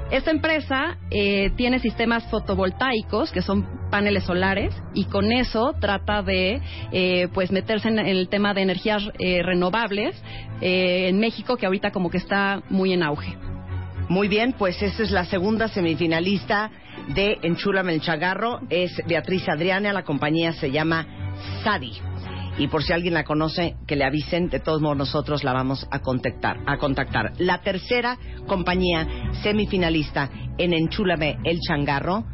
Esta 0.09 0.31
empresa 0.31 0.97
eh, 1.11 1.49
tiene 1.57 1.79
sistemas 1.79 2.29
fotovoltaicos 2.29 3.31
que 3.31 3.41
son 3.41 3.67
paneles 3.89 4.23
solares 4.25 4.73
y 4.93 5.05
con 5.05 5.31
eso 5.31 5.73
trata 5.81 6.21
de 6.21 6.61
eh, 6.91 7.27
pues 7.33 7.51
meterse 7.51 7.89
en 7.89 7.99
el 7.99 8.29
tema 8.29 8.53
de 8.53 8.61
energías 8.61 9.03
eh, 9.19 9.41
renovables 9.43 10.15
eh, 10.61 11.07
en 11.09 11.19
México 11.19 11.57
que 11.57 11.65
ahorita 11.65 11.91
como 11.91 12.09
que 12.09 12.17
está 12.17 12.61
muy 12.69 12.93
en 12.93 13.01
auge. 13.03 13.35
Muy 14.09 14.27
bien, 14.27 14.53
pues 14.53 14.81
esta 14.81 15.03
es 15.03 15.11
la 15.11 15.25
segunda 15.25 15.67
semifinalista 15.67 16.69
de 17.15 17.39
Enchúlame 17.41 17.93
el 17.93 18.01
Changarro. 18.01 18.59
Es 18.69 18.91
Beatriz 19.07 19.47
Adriana, 19.49 19.93
la 19.93 20.03
compañía 20.03 20.53
se 20.53 20.71
llama 20.71 21.07
Sadi. 21.63 21.93
Y 22.57 22.67
por 22.67 22.83
si 22.83 22.93
alguien 22.93 23.15
la 23.15 23.23
conoce, 23.23 23.75
que 23.87 23.95
le 23.95 24.05
avisen, 24.05 24.49
de 24.49 24.59
todos 24.59 24.81
modos 24.81 24.97
nosotros 24.97 25.43
la 25.43 25.53
vamos 25.53 25.87
a 25.89 25.99
contactar. 25.99 26.59
A 26.67 26.77
contactar. 26.77 27.33
La 27.39 27.61
tercera 27.61 28.17
compañía 28.45 29.07
semifinalista 29.41 30.29
en 30.57 30.73
Enchúlame 30.73 31.37
el 31.43 31.59
Changarro 31.59 32.25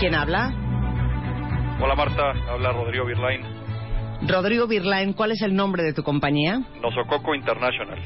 ¿Quién 0.00 0.14
habla? 0.14 0.50
Hola 1.78 1.94
Marta, 1.94 2.32
habla 2.48 2.72
Rodrigo 2.72 3.04
Birlain, 3.04 3.42
Rodrigo 4.26 4.66
Birlain, 4.66 5.12
¿cuál 5.14 5.32
es 5.32 5.42
el 5.42 5.54
nombre 5.54 5.82
de 5.82 5.92
tu 5.92 6.02
compañía? 6.02 6.60
Nosococo 6.82 7.34
International. 7.34 7.98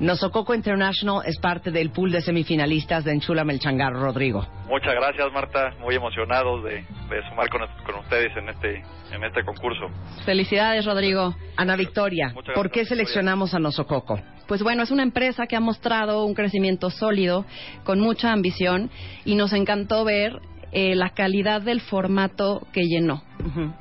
Nosococo 0.00 0.54
International 0.54 1.22
es 1.26 1.38
parte 1.38 1.70
del 1.70 1.90
pool 1.90 2.10
de 2.10 2.22
semifinalistas 2.22 3.04
de 3.04 3.12
Enchúlame 3.12 3.52
el 3.52 3.60
Changarro, 3.60 4.00
Rodrigo. 4.00 4.46
Muchas 4.66 4.94
gracias 4.94 5.30
Marta, 5.32 5.74
muy 5.80 5.94
emocionados 5.94 6.64
de, 6.64 6.76
de 6.76 7.28
sumar 7.28 7.48
con, 7.50 7.60
con 7.84 8.00
ustedes 8.00 8.34
en 8.36 8.48
este, 8.48 8.82
en 9.12 9.24
este 9.24 9.44
concurso. 9.44 9.88
Felicidades, 10.24 10.86
Rodrigo. 10.86 11.34
Ana 11.56 11.76
Victoria, 11.76 12.34
¿por 12.54 12.70
qué 12.70 12.84
seleccionamos 12.84 13.54
a 13.54 13.58
Nosococo? 13.58 14.18
Pues 14.48 14.62
bueno, 14.62 14.82
es 14.82 14.90
una 14.90 15.02
empresa 15.04 15.46
que 15.46 15.54
ha 15.54 15.60
mostrado 15.60 16.24
un 16.24 16.34
crecimiento 16.34 16.90
sólido, 16.90 17.44
con 17.84 18.00
mucha 18.00 18.32
ambición, 18.32 18.90
y 19.24 19.36
nos 19.36 19.52
encantó 19.52 20.04
ver 20.04 20.40
eh, 20.72 20.94
la 20.94 21.10
calidad 21.10 21.62
del 21.62 21.80
formato 21.80 22.66
que 22.72 22.82
llenó. 22.82 23.22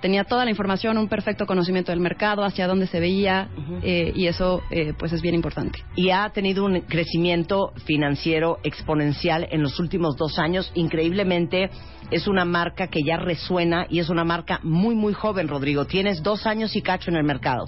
Tenía 0.01 0.23
toda 0.23 0.45
la 0.45 0.51
información, 0.51 0.97
un 0.97 1.09
perfecto 1.09 1.45
conocimiento 1.45 1.91
del 1.91 1.99
mercado, 1.99 2.43
hacia 2.43 2.65
dónde 2.65 2.87
se 2.87 2.99
veía, 2.99 3.49
eh, 3.83 4.13
y 4.15 4.27
eso 4.27 4.61
eh, 4.71 4.93
pues 4.97 5.11
es 5.11 5.21
bien 5.21 5.35
importante. 5.35 5.79
Y 5.95 6.11
ha 6.11 6.29
tenido 6.29 6.65
un 6.65 6.79
crecimiento 6.81 7.73
financiero 7.85 8.59
exponencial 8.63 9.47
en 9.51 9.61
los 9.61 9.79
últimos 9.79 10.15
dos 10.15 10.39
años. 10.39 10.71
Increíblemente, 10.75 11.69
es 12.09 12.27
una 12.27 12.45
marca 12.45 12.87
que 12.87 13.01
ya 13.05 13.17
resuena 13.17 13.85
y 13.89 13.99
es 13.99 14.09
una 14.09 14.23
marca 14.23 14.59
muy, 14.63 14.95
muy 14.95 15.13
joven, 15.13 15.47
Rodrigo. 15.47 15.85
Tienes 15.85 16.23
dos 16.23 16.47
años 16.47 16.75
y 16.75 16.81
cacho 16.81 17.11
en 17.11 17.17
el 17.17 17.23
mercado. 17.23 17.65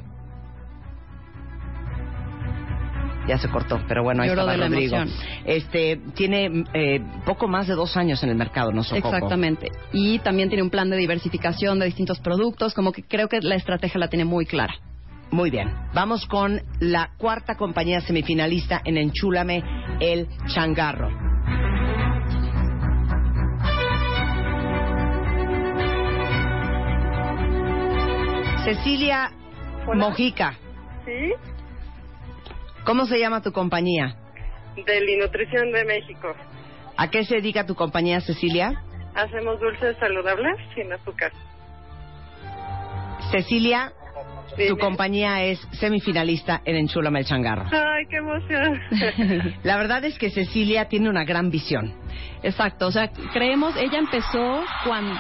Ya 3.31 3.37
se 3.37 3.47
cortó, 3.47 3.79
pero 3.87 4.03
bueno, 4.03 4.23
ahí 4.23 4.27
Lloró 4.27 4.41
estaba 4.41 4.51
de 4.51 4.57
la 4.57 4.67
Rodrigo. 4.67 4.95
emoción. 4.97 5.21
Este, 5.45 6.01
tiene 6.15 6.65
eh, 6.73 6.99
poco 7.25 7.47
más 7.47 7.65
de 7.65 7.75
dos 7.75 7.95
años 7.95 8.21
en 8.23 8.29
el 8.29 8.35
mercado, 8.35 8.73
¿no? 8.73 8.83
Sococo? 8.83 9.15
Exactamente. 9.15 9.71
Y 9.93 10.19
también 10.19 10.49
tiene 10.49 10.63
un 10.63 10.69
plan 10.69 10.89
de 10.89 10.97
diversificación 10.97 11.79
de 11.79 11.85
distintos 11.85 12.19
productos, 12.19 12.73
como 12.73 12.91
que 12.91 13.03
creo 13.03 13.29
que 13.29 13.39
la 13.39 13.55
estrategia 13.55 14.01
la 14.01 14.09
tiene 14.09 14.25
muy 14.25 14.45
clara. 14.45 14.73
Muy 15.31 15.49
bien. 15.49 15.71
Vamos 15.93 16.25
con 16.25 16.61
la 16.81 17.11
cuarta 17.17 17.55
compañía 17.55 18.01
semifinalista 18.01 18.81
en 18.83 18.97
Enchúlame 18.97 19.63
el 20.01 20.27
Changarro. 20.53 21.07
Cecilia 28.63 29.31
Mojica, 29.95 30.53
Sí, 31.05 31.33
¿cómo 32.85 33.05
se 33.05 33.19
llama 33.19 33.41
tu 33.41 33.51
compañía? 33.51 34.15
de 34.75 35.01
Linutrición 35.01 35.71
de 35.71 35.85
México. 35.85 36.33
¿A 36.97 37.09
qué 37.09 37.23
se 37.25 37.35
dedica 37.35 37.65
tu 37.65 37.75
compañía, 37.75 38.21
Cecilia? 38.21 38.81
Hacemos 39.15 39.59
dulces 39.59 39.97
saludables 39.97 40.57
sin 40.75 40.91
azúcar. 40.93 41.31
Cecilia, 43.31 43.91
tu 44.67 44.77
compañía 44.77 45.43
es 45.43 45.59
semifinalista 45.73 46.61
en 46.65 46.75
Enchúlame 46.75 47.19
el 47.19 47.25
Changarro. 47.25 47.65
Ay, 47.71 48.05
qué 48.09 48.17
emoción. 48.17 48.79
La 49.63 49.77
verdad 49.77 50.03
es 50.05 50.17
que 50.17 50.29
Cecilia 50.29 50.87
tiene 50.87 51.09
una 51.09 51.23
gran 51.23 51.49
visión. 51.49 51.93
Exacto, 52.43 52.87
o 52.87 52.91
sea, 52.91 53.09
creemos, 53.33 53.75
ella 53.77 53.99
empezó 53.99 54.63
cuando, 54.83 55.15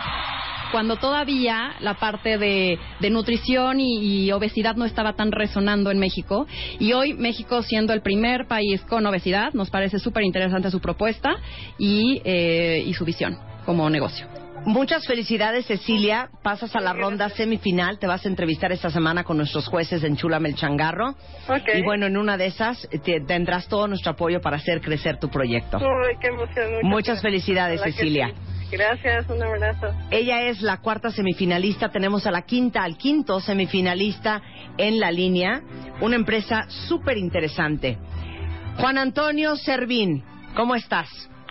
cuando 0.71 0.95
todavía 0.97 1.73
la 1.79 1.95
parte 1.95 2.37
de, 2.37 2.79
de 2.99 3.09
nutrición 3.09 3.79
y, 3.79 4.25
y 4.25 4.31
obesidad 4.31 4.75
no 4.75 4.85
estaba 4.85 5.13
tan 5.13 5.31
resonando 5.31 5.91
en 5.91 5.99
México. 5.99 6.47
Y 6.79 6.93
hoy 6.93 7.13
México 7.13 7.61
siendo 7.63 7.93
el 7.93 8.01
primer 8.01 8.47
país 8.47 8.81
con 8.81 9.05
obesidad, 9.05 9.53
nos 9.53 9.69
parece 9.69 9.99
súper 9.99 10.23
interesante 10.23 10.71
su 10.71 10.79
propuesta 10.79 11.35
y, 11.77 12.21
eh, 12.23 12.83
y 12.85 12.93
su 12.93 13.05
visión 13.05 13.37
como 13.65 13.89
negocio. 13.89 14.27
Muchas 14.63 15.07
felicidades, 15.07 15.65
Cecilia. 15.65 16.29
Pasas 16.43 16.75
a 16.75 16.81
la 16.81 16.93
ronda 16.93 17.29
semifinal. 17.29 17.97
Te 17.97 18.05
vas 18.05 18.23
a 18.25 18.29
entrevistar 18.29 18.71
esta 18.71 18.91
semana 18.91 19.23
con 19.23 19.37
nuestros 19.37 19.67
jueces 19.67 20.03
de 20.03 20.07
Enchúlame 20.07 20.49
el 20.49 20.55
Changarro. 20.55 21.15
Ok. 21.49 21.67
Y 21.75 21.81
bueno, 21.81 22.05
en 22.05 22.15
una 22.15 22.37
de 22.37 22.45
esas 22.45 22.87
te- 23.03 23.21
tendrás 23.21 23.67
todo 23.67 23.87
nuestro 23.87 24.11
apoyo 24.11 24.39
para 24.39 24.57
hacer 24.57 24.79
crecer 24.81 25.17
tu 25.19 25.29
proyecto. 25.29 25.77
Ay, 25.79 26.15
qué 26.21 26.27
emoción. 26.27 26.65
Muchas 26.83 27.23
felicidades, 27.23 27.81
Cecilia. 27.81 28.33
Gracias, 28.71 29.29
un 29.29 29.43
abrazo. 29.43 29.93
Ella 30.11 30.43
es 30.43 30.61
la 30.61 30.77
cuarta 30.77 31.11
semifinalista. 31.11 31.89
Tenemos 31.89 32.25
a 32.25 32.31
la 32.31 32.43
quinta, 32.43 32.83
al 32.83 32.97
quinto 32.97 33.41
semifinalista 33.41 34.41
en 34.77 34.99
la 34.99 35.11
línea. 35.11 35.61
Una 35.99 36.15
empresa 36.15 36.63
súper 36.87 37.17
interesante. 37.17 37.97
Juan 38.77 38.97
Antonio 38.97 39.57
Servín, 39.57 40.23
¿cómo 40.55 40.75
estás? 40.75 41.09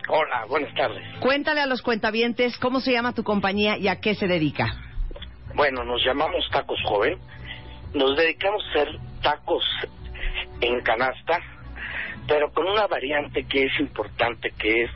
Hola, 0.08 0.46
buenas 0.48 0.74
tardes. 0.74 1.02
Cuéntale 1.20 1.60
a 1.60 1.66
los 1.66 1.82
cuentavientes 1.82 2.56
cómo 2.56 2.80
se 2.80 2.92
llama 2.92 3.12
tu 3.12 3.22
compañía 3.22 3.76
y 3.76 3.88
a 3.88 4.00
qué 4.00 4.14
se 4.14 4.26
dedica. 4.26 4.66
Bueno, 5.54 5.84
nos 5.84 6.02
llamamos 6.02 6.48
Tacos 6.50 6.80
Joven. 6.86 7.18
Nos 7.92 8.16
dedicamos 8.16 8.64
a 8.64 8.70
hacer 8.70 8.98
tacos 9.22 9.64
en 10.60 10.80
canasta, 10.80 11.40
pero 12.26 12.50
con 12.52 12.66
una 12.66 12.86
variante 12.86 13.44
que 13.44 13.66
es 13.66 13.78
importante, 13.78 14.52
que 14.58 14.84
es 14.84 14.90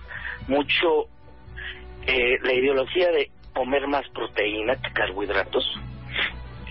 mucho 0.49 1.09
eh, 2.07 2.39
la 2.43 2.53
ideología 2.53 3.11
de 3.11 3.31
comer 3.53 3.87
más 3.87 4.09
proteína 4.11 4.75
que 4.77 4.93
carbohidratos. 4.93 5.65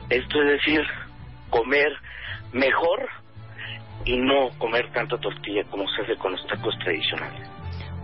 Esto 0.09 0.41
es 0.43 0.51
decir, 0.51 0.81
comer 1.49 1.91
mejor 2.51 3.07
y 4.05 4.17
no 4.17 4.49
comer 4.57 4.91
tanta 4.91 5.17
tortilla 5.17 5.63
como 5.69 5.87
se 5.89 6.01
hace 6.01 6.15
con 6.17 6.33
los 6.33 6.45
tacos 6.47 6.77
tradicionales. 6.79 7.49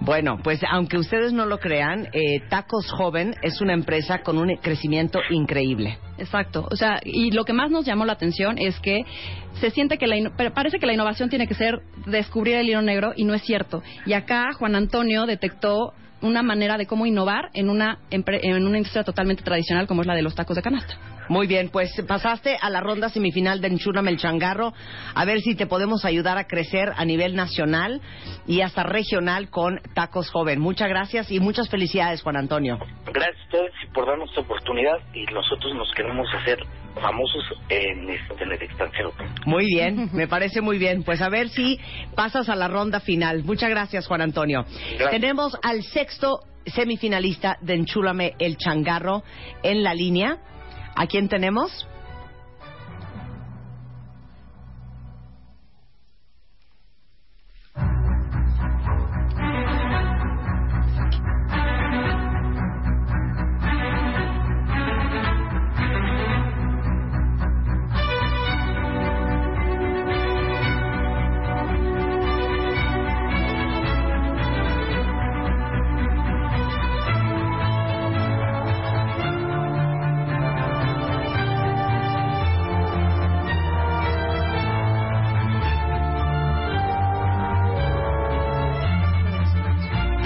Bueno, 0.01 0.39
pues 0.41 0.61
aunque 0.69 0.97
ustedes 0.97 1.33
no 1.33 1.45
lo 1.45 1.59
crean, 1.59 2.07
eh, 2.13 2.39
Tacos 2.49 2.89
Joven 2.89 3.35
es 3.41 3.59
una 3.59 3.73
empresa 3.73 4.19
con 4.19 4.37
un 4.37 4.55
crecimiento 4.55 5.19
increíble. 5.29 5.97
Exacto. 6.17 6.67
O 6.71 6.75
sea, 6.77 7.01
y 7.03 7.31
lo 7.31 7.43
que 7.43 7.51
más 7.51 7.69
nos 7.69 7.85
llamó 7.85 8.05
la 8.05 8.13
atención 8.13 8.57
es 8.57 8.79
que 8.79 9.01
se 9.59 9.71
siente 9.71 9.97
que 9.97 10.07
la 10.07 10.31
parece 10.53 10.79
que 10.79 10.85
la 10.85 10.93
innovación 10.93 11.29
tiene 11.29 11.47
que 11.47 11.53
ser 11.53 11.81
descubrir 12.05 12.55
el 12.55 12.69
hilo 12.69 12.81
negro 12.81 13.11
y 13.15 13.25
no 13.25 13.33
es 13.33 13.41
cierto. 13.41 13.83
Y 14.05 14.13
acá 14.13 14.53
Juan 14.57 14.75
Antonio 14.75 15.25
detectó 15.25 15.93
una 16.21 16.43
manera 16.43 16.77
de 16.77 16.85
cómo 16.85 17.05
innovar 17.05 17.49
en 17.53 17.69
una 17.69 17.99
en 18.11 18.65
una 18.65 18.77
industria 18.77 19.03
totalmente 19.03 19.43
tradicional 19.43 19.87
como 19.87 20.01
es 20.01 20.07
la 20.07 20.15
de 20.15 20.21
los 20.21 20.35
tacos 20.35 20.55
de 20.55 20.61
canasta. 20.61 20.97
Muy 21.29 21.45
bien, 21.45 21.69
pues 21.69 21.91
pasaste 22.07 22.57
a 22.59 22.71
la 22.71 22.81
ronda 22.81 23.09
semifinal 23.09 23.61
de 23.61 23.67
Enchúrame 23.67 24.09
el 24.09 24.17
Changarro. 24.17 24.73
A 25.13 25.25
ver 25.25 25.41
si 25.41 25.53
te 25.53 25.67
podemos 25.67 26.03
ayudar 26.03 26.39
a 26.39 26.47
crecer 26.47 26.91
a 26.97 27.05
nivel 27.05 27.35
nacional 27.35 28.01
y 28.47 28.61
hasta 28.61 28.81
regional 28.81 29.51
con 29.51 29.79
Tacos 29.93 30.31
Joven. 30.31 30.59
Muchas 30.59 30.89
gracias 30.89 31.31
y 31.31 31.39
muchas 31.39 31.69
felicidades, 31.69 32.23
Juan 32.23 32.35
Antonio. 32.35 32.79
Gracias 33.13 33.37
a 33.37 33.45
ustedes 33.45 33.71
por 33.93 34.07
darnos 34.07 34.29
esta 34.29 34.41
oportunidad 34.41 34.97
y 35.13 35.25
nosotros 35.25 35.75
nos 35.75 35.91
queremos 35.93 36.27
hacer 36.33 36.59
famosos 36.95 37.43
en, 37.69 38.09
este, 38.09 38.43
en 38.43 38.51
el 38.51 38.61
extranjero. 38.63 39.13
Muy 39.45 39.65
bien, 39.65 40.09
me 40.13 40.27
parece 40.27 40.61
muy 40.61 40.79
bien. 40.79 41.03
Pues 41.03 41.21
a 41.21 41.29
ver 41.29 41.49
si 41.49 41.79
pasas 42.15 42.49
a 42.49 42.55
la 42.55 42.67
ronda 42.67 42.99
final. 42.99 43.43
Muchas 43.43 43.69
gracias, 43.69 44.07
Juan 44.07 44.21
Antonio. 44.21 44.65
Gracias. 44.65 45.11
Tenemos 45.11 45.55
al 45.61 45.83
sexto 45.83 46.39
semifinalista 46.65 47.57
de 47.61 47.75
Enchúlame 47.75 48.33
el 48.39 48.57
Changarro 48.57 49.23
en 49.63 49.83
la 49.83 49.93
línea. 49.93 50.39
¿A 50.99 51.07
quién 51.07 51.29
tenemos? 51.29 51.87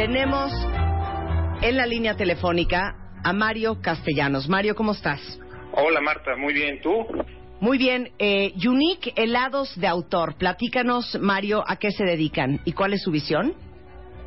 Tenemos 0.03 0.51
en 1.61 1.77
la 1.77 1.85
línea 1.85 2.17
telefónica 2.17 2.93
a 3.23 3.31
Mario 3.31 3.79
Castellanos. 3.81 4.49
Mario, 4.49 4.75
¿cómo 4.75 4.91
estás? 4.91 5.39
Hola 5.71 6.01
Marta, 6.01 6.35
muy 6.35 6.53
bien, 6.53 6.81
¿tú? 6.81 7.07
Muy 7.61 7.77
bien, 7.77 8.11
eh, 8.19 8.51
Unique 8.67 9.13
Helados 9.15 9.79
de 9.79 9.87
Autor. 9.87 10.35
Platícanos, 10.37 11.17
Mario, 11.21 11.63
a 11.65 11.77
qué 11.77 11.91
se 11.91 12.03
dedican 12.03 12.59
y 12.65 12.73
cuál 12.73 12.91
es 12.91 13.01
su 13.01 13.11
visión. 13.11 13.53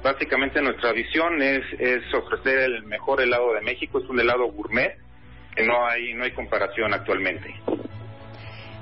Básicamente 0.03 0.62
nuestra 0.62 0.93
visión 0.93 1.43
es, 1.43 1.62
es 1.79 2.03
ofrecer 2.15 2.59
el 2.61 2.85
mejor 2.85 3.21
helado 3.21 3.53
de 3.53 3.61
México, 3.61 3.99
es 3.99 4.09
un 4.09 4.19
helado 4.19 4.51
gourmet 4.51 4.97
que 5.55 5.67
no 5.67 5.87
hay 5.87 6.15
no 6.15 6.25
hay 6.25 6.31
comparación 6.31 6.95
actualmente. 6.95 7.55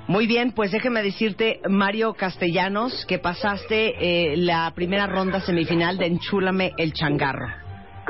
Muy 0.07 0.27
bien, 0.27 0.51
pues 0.51 0.71
déjeme 0.71 1.01
decirte, 1.01 1.61
Mario 1.67 2.13
Castellanos, 2.13 3.05
que 3.07 3.17
pasaste 3.17 3.95
eh, 3.99 4.37
la 4.37 4.71
primera 4.75 5.07
ronda 5.07 5.41
semifinal 5.41 5.97
de 5.97 6.05
Enchúlame 6.05 6.73
el 6.77 6.93
Changarro. 6.93 7.47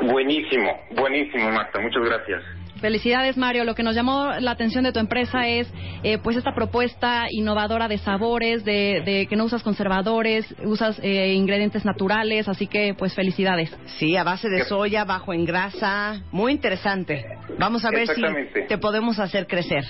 Buenísimo, 0.02 0.72
buenísimo 0.94 1.50
Marta, 1.50 1.80
muchas 1.80 2.02
gracias. 2.04 2.42
Felicidades, 2.80 3.38
Mario. 3.38 3.64
Lo 3.64 3.74
que 3.74 3.82
nos 3.82 3.94
llamó 3.94 4.32
la 4.38 4.50
atención 4.50 4.84
de 4.84 4.92
tu 4.92 4.98
empresa 4.98 5.48
es, 5.48 5.72
eh, 6.02 6.18
pues, 6.18 6.36
esta 6.36 6.54
propuesta 6.54 7.24
innovadora 7.30 7.88
de 7.88 7.96
sabores, 7.96 8.64
de, 8.64 9.02
de 9.04 9.26
que 9.26 9.36
no 9.36 9.44
usas 9.44 9.62
conservadores, 9.62 10.54
usas 10.62 11.00
eh, 11.02 11.32
ingredientes 11.32 11.86
naturales, 11.86 12.48
así 12.48 12.66
que, 12.66 12.92
pues, 12.92 13.14
felicidades. 13.14 13.74
Sí, 13.98 14.16
a 14.16 14.24
base 14.24 14.50
de 14.50 14.64
soya, 14.64 15.04
bajo 15.04 15.32
en 15.32 15.46
grasa, 15.46 16.20
muy 16.30 16.52
interesante. 16.52 17.24
Vamos 17.58 17.84
a 17.86 17.90
ver 17.90 18.08
si 18.08 18.22
te 18.68 18.76
podemos 18.76 19.18
hacer 19.18 19.46
crecer. 19.46 19.84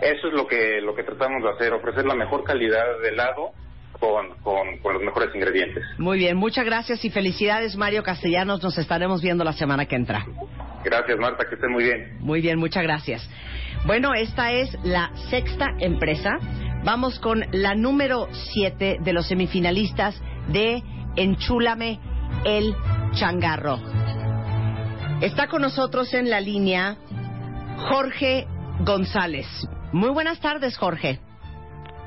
Eso 0.00 0.28
es 0.28 0.34
lo 0.34 0.46
que 0.46 0.80
lo 0.80 0.94
que 0.94 1.02
tratamos 1.02 1.42
de 1.42 1.50
hacer, 1.50 1.72
ofrecer 1.72 2.04
la 2.06 2.14
mejor 2.14 2.44
calidad 2.44 2.84
de 3.02 3.08
helado 3.08 3.50
con, 3.98 4.28
con, 4.42 4.78
con 4.78 4.94
los 4.94 5.02
mejores 5.02 5.34
ingredientes. 5.34 5.84
Muy 5.98 6.18
bien, 6.18 6.36
muchas 6.36 6.64
gracias 6.64 7.04
y 7.04 7.10
felicidades, 7.10 7.76
Mario 7.76 8.02
Castellanos. 8.02 8.62
Nos 8.62 8.78
estaremos 8.78 9.22
viendo 9.22 9.44
la 9.44 9.52
semana 9.52 9.86
que 9.86 9.96
entra. 9.96 10.24
Gracias 10.84 11.18
Marta, 11.18 11.44
que 11.48 11.56
estés 11.56 11.70
muy 11.70 11.84
bien. 11.84 12.18
Muy 12.20 12.40
bien, 12.40 12.58
muchas 12.58 12.82
gracias. 12.82 13.28
Bueno, 13.86 14.14
esta 14.14 14.52
es 14.52 14.76
la 14.84 15.10
sexta 15.30 15.66
empresa. 15.80 16.38
Vamos 16.84 17.18
con 17.18 17.44
la 17.52 17.74
número 17.74 18.28
siete 18.32 18.98
de 19.00 19.12
los 19.12 19.26
semifinalistas 19.26 20.20
de 20.48 20.82
Enchúlame 21.16 21.98
el 22.44 22.74
Changarro. 23.14 23.80
Está 25.20 25.48
con 25.48 25.62
nosotros 25.62 26.14
en 26.14 26.30
la 26.30 26.40
línea 26.40 26.96
Jorge 27.88 28.46
González. 28.84 29.46
Muy 29.92 30.10
buenas 30.10 30.40
tardes, 30.40 30.76
Jorge. 30.76 31.18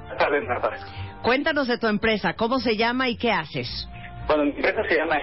Buenas 0.08 0.17
tardes, 0.17 0.44
Marta. 0.48 0.70
Cuéntanos 1.24 1.67
de 1.67 1.78
tu 1.78 1.88
empresa, 1.88 2.34
cómo 2.34 2.60
se 2.60 2.76
llama 2.76 3.10
y 3.10 3.17
qué 3.17 3.32
haces. 3.32 3.88
Bueno, 4.28 4.46
mi 4.46 4.52
empresa 4.52 4.84
se 4.88 4.96
llama 4.96 5.17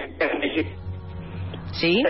¿Sí? 1.73 2.03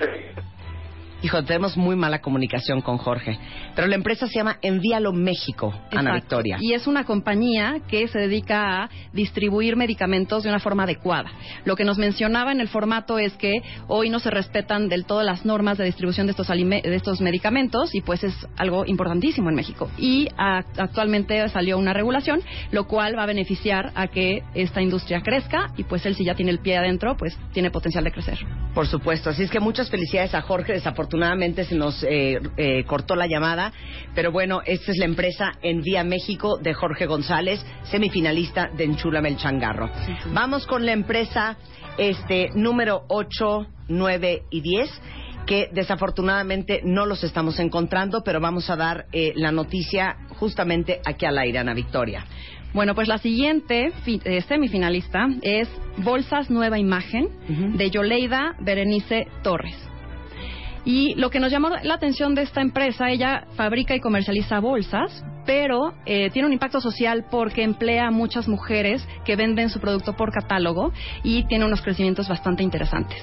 Hijo, 1.20 1.42
tenemos 1.42 1.76
muy 1.76 1.96
mala 1.96 2.20
comunicación 2.20 2.81
con 2.81 2.96
Jorge. 2.96 3.37
Pero 3.74 3.88
la 3.88 3.96
empresa 3.96 4.28
se 4.28 4.35
llama 4.37 4.59
Envíalo 4.62 5.12
México, 5.12 5.74
Ana. 5.90 6.14
Victoria. 6.14 6.59
Y 6.61 6.74
es 6.74 6.87
una 6.87 7.02
compañía 7.04 7.78
que 7.88 8.07
se 8.07 8.20
dedica 8.20 8.85
a 8.85 8.90
distribuir 9.12 9.74
medicamentos 9.74 10.44
de 10.44 10.48
una 10.48 10.61
forma 10.61 10.85
adecuada. 10.85 11.31
Lo 11.64 11.74
que 11.74 11.85
nos 11.85 11.98
mencionaba 11.98 12.52
en 12.52 12.61
el 12.61 12.68
formato 12.68 13.18
es 13.18 13.33
que 13.33 13.62
hoy 13.88 14.11
no 14.11 14.20
se 14.20 14.31
respetan 14.31 14.88
del 14.88 15.07
todo 15.07 15.24
las 15.24 15.44
normas 15.44 15.76
de 15.76 15.85
distribución 15.87 16.26
de 16.28 16.31
estos, 16.31 16.46
de 16.46 16.81
estos 16.94 17.20
medicamentos 17.20 17.96
y 17.96 18.00
pues 18.00 18.22
es 18.22 18.35
algo 18.57 18.87
importantísimo 18.87 19.48
en 19.50 19.57
México. 19.57 19.90
Y 19.98 20.28
a- 20.37 20.62
actualmente 20.76 21.48
salió 21.48 21.78
una 21.78 21.92
regulación, 21.94 22.42
lo 22.70 22.87
cual 22.87 23.18
va 23.18 23.24
a 23.24 23.26
beneficiar 23.26 23.90
a 23.96 24.07
que 24.07 24.44
esta 24.54 24.83
industria 24.83 25.20
crezca 25.22 25.72
y 25.76 25.83
pues 25.83 26.07
él 26.07 26.14
si 26.14 26.24
ya 26.24 26.35
tiene 26.37 26.52
el 26.52 26.61
pie 26.61 26.76
adentro, 26.76 27.16
pues 27.16 27.37
tiene 27.52 27.72
potencial 27.72 28.04
de 28.04 28.12
crecer. 28.12 28.38
Por 28.72 28.87
supuesto, 28.87 29.31
así 29.31 29.42
es 29.42 29.50
que 29.50 29.59
muchas 29.59 29.90
felicidades 29.90 30.33
a 30.37 30.42
Jorge. 30.42 30.76
Desafortunadamente 31.09 31.64
se 31.64 31.75
nos 31.75 32.05
eh, 32.05 32.38
eh, 32.59 32.85
cortó 32.85 33.16
la 33.16 33.27
llamada, 33.27 33.73
pero 34.14 34.31
bueno, 34.31 34.61
esta 34.66 34.92
es 34.92 34.99
la 34.99 35.07
empresa 35.07 35.53
Envía 35.62 36.05
México 36.05 36.59
de 36.59 36.75
Jorge 36.75 37.07
González, 37.07 37.64
semifinalista 37.85 38.68
de 38.77 38.85
Enchúlame 38.85 39.31
el 39.31 39.38
Changarro. 39.38 39.88
Vamos 40.35 40.66
con 40.66 40.85
la 40.85 40.92
empresa 40.92 41.57
este 41.97 42.51
número 42.55 43.05
8, 43.09 43.66
9 43.88 44.42
y 44.51 44.61
10 44.61 44.90
que 45.47 45.71
desafortunadamente 45.73 46.83
no 46.85 47.07
los 47.07 47.25
estamos 47.25 47.59
encontrando, 47.59 48.23
pero 48.23 48.38
vamos 48.38 48.68
a 48.68 48.77
dar 48.77 49.07
eh, 49.12 49.33
la 49.35 49.51
noticia 49.51 50.14
justamente 50.38 51.01
aquí 51.07 51.25
al 51.25 51.38
aire, 51.38 51.59
Ana 51.59 51.73
Victoria. 51.73 52.27
Bueno, 52.75 52.94
pues 52.94 53.09
la 53.09 53.16
siguiente 53.16 53.92
fi- 54.05 54.21
eh, 54.27 54.42
semifinalista 54.42 55.27
es 55.40 55.68
Bolsas 55.97 56.51
Nueva 56.51 56.79
Imagen 56.79 57.31
de 57.79 57.88
Yoleida 57.90 58.55
Berenice 58.61 59.27
Torres. 59.42 59.88
Y 60.88 61.12
lo 61.16 61.29
que 61.29 61.38
nos 61.38 61.53
llamó 61.53 61.68
la 61.68 61.92
atención 61.92 62.35
de 62.35 62.40
esta 62.40 62.62
empresa, 62.62 63.11
ella 63.11 63.44
fabrica 63.57 63.94
y 63.94 64.01
comercializa 64.01 64.59
bolsas, 64.59 65.22
pero 65.44 65.92
eh, 66.07 66.31
tiene 66.31 66.46
un 66.46 66.55
impacto 66.55 66.81
social 66.81 67.27
porque 67.31 67.62
emplea 67.62 68.07
a 68.07 68.11
muchas 68.11 68.48
mujeres 68.48 69.07
que 69.27 69.37
venden 69.37 69.68
su 69.68 69.81
producto 69.81 70.16
por 70.16 70.33
catálogo 70.33 70.94
y 71.22 71.46
tiene 71.46 71.66
unos 71.66 71.83
crecimientos 71.83 72.27
bastante 72.27 72.62
interesantes. 72.62 73.18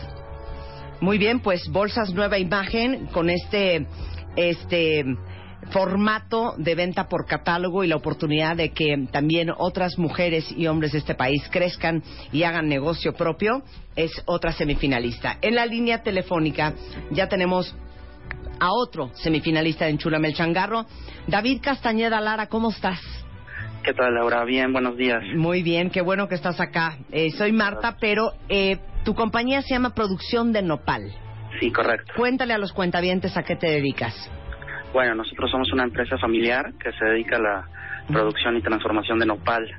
Muy 1.02 1.18
bien, 1.18 1.40
pues 1.40 1.68
Bolsas 1.72 2.14
Nueva 2.14 2.38
Imagen 2.38 3.08
con 3.08 3.32
este 3.32 3.88
este 4.36 5.04
formato 5.72 6.54
de 6.58 6.76
venta 6.76 7.08
por 7.08 7.26
catálogo 7.26 7.84
y 7.84 7.88
la 7.88 7.96
oportunidad 7.96 8.56
de 8.56 8.72
que 8.72 9.08
también 9.12 9.52
otras 9.58 9.98
mujeres 9.98 10.52
y 10.56 10.68
hombres 10.68 10.92
de 10.92 11.00
este 11.00 11.16
país 11.16 11.44
crezcan 11.52 12.04
y 12.32 12.44
hagan 12.44 12.68
negocio 12.68 13.14
propio 13.14 13.64
es 13.96 14.12
otra 14.26 14.52
semifinalista. 14.52 15.38
En 15.42 15.56
la 15.56 15.66
línea 15.66 16.04
telefónica 16.04 16.74
ya 17.12 17.28
tenemos 17.28 17.76
a 18.60 18.72
otro 18.72 19.12
semifinalista 19.16 19.86
de 19.86 19.92
Enchúlame 19.92 20.30
el 20.30 20.36
Changarro, 20.36 20.86
David 21.28 21.62
Castañeda 21.62 22.22
Lara, 22.22 22.48
¿cómo 22.48 22.70
estás? 22.70 23.00
¿Qué 23.84 23.94
tal, 23.94 24.16
Laura? 24.16 24.44
Bien, 24.46 24.74
buenos 24.74 24.98
días. 24.98 25.22
Muy 25.36 25.62
bien, 25.62 25.92
qué 25.92 26.02
bueno 26.02 26.28
que 26.28 26.34
estás 26.34 26.60
acá. 26.60 26.98
Eh, 27.12 27.30
soy 27.32 27.52
Marta, 27.52 27.98
pero 28.00 28.32
eh, 28.50 28.80
tu 29.04 29.14
compañía 29.14 29.62
se 29.62 29.76
llama 29.76 29.94
Producción 29.94 30.52
de 30.52 30.64
Nopal. 30.64 31.14
Sí, 31.60 31.72
correcto. 31.72 32.14
Cuéntale 32.18 32.54
a 32.54 32.58
los 32.58 32.74
cuentavientes 32.74 33.38
a 33.38 33.44
qué 33.44 33.56
te 33.56 33.68
dedicas. 33.68 34.16
Bueno, 34.96 35.14
nosotros 35.14 35.52
somos 35.52 35.74
una 35.74 35.84
empresa 35.84 36.18
familiar 36.18 36.72
que 36.82 36.94
se 36.94 37.04
dedica 37.04 37.36
a 37.36 37.40
la 37.42 37.68
producción 38.08 38.56
y 38.56 38.62
transformación 38.62 39.20
de 39.20 39.26
nopal. 39.26 39.70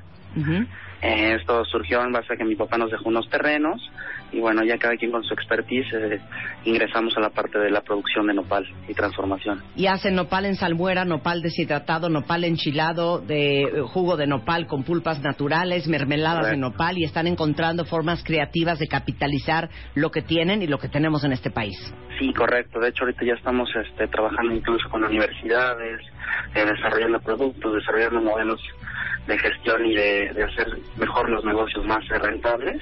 Eh, 1.01 1.33
esto 1.33 1.65
surgió 1.65 2.03
en 2.03 2.11
base 2.11 2.35
a 2.35 2.37
que 2.37 2.43
mi 2.43 2.55
papá 2.55 2.77
nos 2.77 2.91
dejó 2.91 3.09
unos 3.09 3.27
terrenos 3.27 3.81
y 4.31 4.39
bueno, 4.39 4.63
ya 4.63 4.77
cada 4.77 4.95
quien 4.95 5.11
con 5.11 5.23
su 5.23 5.33
expertise 5.33 5.87
eh, 5.93 6.19
ingresamos 6.65 7.15
a 7.17 7.21
la 7.21 7.29
parte 7.29 7.59
de 7.59 7.69
la 7.71 7.81
producción 7.81 8.27
de 8.27 8.33
nopal 8.33 8.65
y 8.87 8.93
transformación. 8.93 9.63
Y 9.75 9.87
hacen 9.87 10.15
nopal 10.15 10.45
en 10.45 10.55
salmuera, 10.55 11.05
nopal 11.05 11.41
deshidratado, 11.41 12.09
nopal 12.09 12.43
enchilado, 12.43 13.19
de 13.19 13.61
eh, 13.61 13.81
jugo 13.81 14.17
de 14.17 14.27
nopal 14.27 14.67
con 14.67 14.83
pulpas 14.83 15.21
naturales, 15.21 15.87
mermeladas 15.87 16.51
de 16.51 16.57
nopal 16.57 16.97
y 16.97 17.03
están 17.03 17.27
encontrando 17.27 17.85
formas 17.85 18.23
creativas 18.23 18.79
de 18.79 18.87
capitalizar 18.87 19.69
lo 19.95 20.11
que 20.11 20.21
tienen 20.21 20.61
y 20.61 20.67
lo 20.67 20.77
que 20.77 20.89
tenemos 20.89 21.23
en 21.23 21.31
este 21.31 21.49
país. 21.49 21.77
Sí, 22.19 22.33
correcto. 22.33 22.79
De 22.79 22.89
hecho, 22.89 23.03
ahorita 23.03 23.25
ya 23.25 23.33
estamos 23.33 23.69
este, 23.75 24.07
trabajando 24.07 24.53
incluso 24.53 24.89
con 24.89 25.03
universidades, 25.03 26.01
eh, 26.55 26.65
desarrollando 26.65 27.19
productos, 27.19 27.75
desarrollando 27.75 28.21
modelos 28.21 28.61
de 29.27 29.37
gestión 29.37 29.85
y 29.85 29.95
de, 29.95 30.33
de 30.33 30.43
hacer 30.43 30.67
mejor 30.97 31.29
los 31.29 31.43
negocios 31.43 31.85
más 31.85 32.07
rentables. 32.07 32.81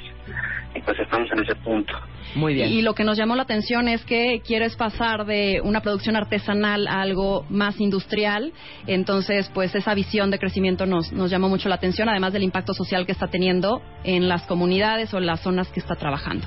Y 0.75 0.81
pues 0.81 0.99
estamos 0.99 1.31
en 1.31 1.39
ese 1.39 1.55
punto. 1.55 1.93
Muy 2.35 2.53
bien. 2.53 2.69
Y 2.69 2.81
lo 2.81 2.93
que 2.93 3.05
nos 3.05 3.17
llamó 3.17 3.35
la 3.35 3.43
atención 3.43 3.87
es 3.87 4.03
que 4.03 4.41
quieres 4.45 4.75
pasar 4.75 5.25
de 5.25 5.61
una 5.63 5.79
producción 5.79 6.17
artesanal 6.17 6.87
a 6.87 7.01
algo 7.01 7.45
más 7.49 7.79
industrial. 7.79 8.51
Entonces, 8.85 9.49
pues 9.53 9.73
esa 9.73 9.93
visión 9.93 10.31
de 10.31 10.39
crecimiento 10.39 10.85
nos, 10.85 11.13
nos 11.13 11.31
llamó 11.31 11.47
mucho 11.47 11.69
la 11.69 11.75
atención, 11.75 12.09
además 12.09 12.33
del 12.33 12.43
impacto 12.43 12.73
social 12.73 13.05
que 13.05 13.13
está 13.13 13.27
teniendo 13.27 13.81
en 14.03 14.27
las 14.27 14.43
comunidades 14.47 15.13
o 15.13 15.17
en 15.17 15.27
las 15.27 15.39
zonas 15.41 15.69
que 15.69 15.79
está 15.79 15.95
trabajando. 15.95 16.45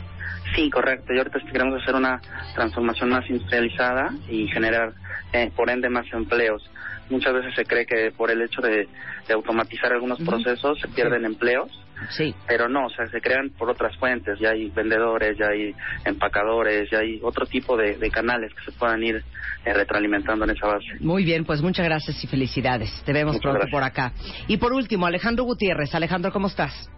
Sí, 0.55 0.71
correcto. 0.71 1.13
Y 1.13 1.19
ahorita 1.19 1.39
queremos 1.53 1.83
hacer 1.83 1.95
una 1.95 2.21
transformación 2.55 3.11
más 3.11 3.29
industrializada 3.29 4.11
y 4.29 4.49
generar, 4.49 4.93
eh, 5.33 5.51
por 5.55 5.71
ende, 5.71 5.89
más 5.89 6.07
empleos. 6.13 6.63
Muchas 7.11 7.33
veces 7.33 7.55
se 7.55 7.65
cree 7.65 7.87
que 7.87 8.13
por 8.17 8.31
el 8.31 8.43
hecho 8.43 8.61
de, 8.61 8.87
de 9.27 9.35
automatizar 9.35 9.93
algunos 9.93 10.19
procesos 10.19 10.79
se 10.81 10.89
pierden 10.89 11.25
empleos. 11.25 11.71
Sí. 12.11 12.35
Pero 12.47 12.69
no, 12.69 12.87
o 12.87 12.91
sea, 12.91 13.07
se 13.07 13.21
crean 13.21 13.51
por 13.51 13.71
otras 13.71 13.97
fuentes. 13.97 14.39
Ya 14.39 14.51
hay 14.51 14.69
vendedores, 14.71 15.37
ya 15.39 15.47
hay 15.49 15.75
empacadores, 16.05 16.89
ya 16.91 16.99
hay 16.99 17.19
otro 17.23 17.47
tipo 17.47 17.77
de, 17.77 17.97
de 17.97 18.11
canales 18.11 18.53
que 18.55 18.71
se 18.71 18.79
puedan 18.79 19.03
ir 19.03 19.17
eh, 19.65 19.73
retroalimentando 19.73 20.45
en 20.45 20.51
esa 20.51 20.67
base. 20.67 20.87
Muy 21.01 21.25
bien, 21.25 21.45
pues 21.45 21.61
muchas 21.63 21.87
gracias 21.87 22.23
y 22.23 22.27
felicidades. 22.27 23.03
Te 23.05 23.13
vemos 23.13 23.35
Muchas 23.35 23.43
pronto 23.43 23.59
gracias. 23.61 23.73
por 23.73 23.83
acá. 23.83 24.13
Y 24.47 24.59
por 24.59 24.73
último, 24.73 25.07
Alejandro 25.07 25.45
Gutiérrez. 25.45 25.95
Alejandro, 25.95 26.31
¿cómo 26.31 26.47
estás? 26.49 26.91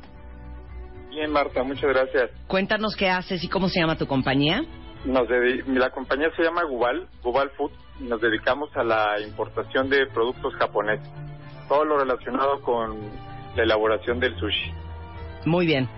Bien, 1.11 1.31
Marta, 1.31 1.63
muchas 1.63 1.91
gracias. 1.91 2.31
Cuéntanos 2.47 2.95
qué 2.97 3.11
haces 3.11 3.43
y 3.43 3.49
cómo 3.49 3.69
se 3.69 3.81
llama 3.81 3.97
tu 3.97 4.07
compañía. 4.07 4.63
Nos 5.05 5.29
dedi- 5.29 5.65
la 5.67 5.91
compañía 5.91 6.29
se 6.37 6.43
llama 6.43 6.63
Gubal, 6.65 7.09
Gubal 7.23 7.51
Food, 7.57 7.73
y 8.01 8.05
nos 8.05 8.21
dedicamos 8.21 8.71
a 8.77 8.85
la 8.85 9.21
importación 9.21 9.89
de 9.91 10.07
productos 10.07 10.55
japoneses. 10.55 11.09
Todo 11.69 11.85
lo 11.85 11.99
relacionado 11.99 12.61
con 12.63 12.99
la 13.57 13.63
elaboración 13.63 14.21
del 14.21 14.37
sushi. 14.39 14.73
Muy 15.47 15.67
bien. 15.67 15.89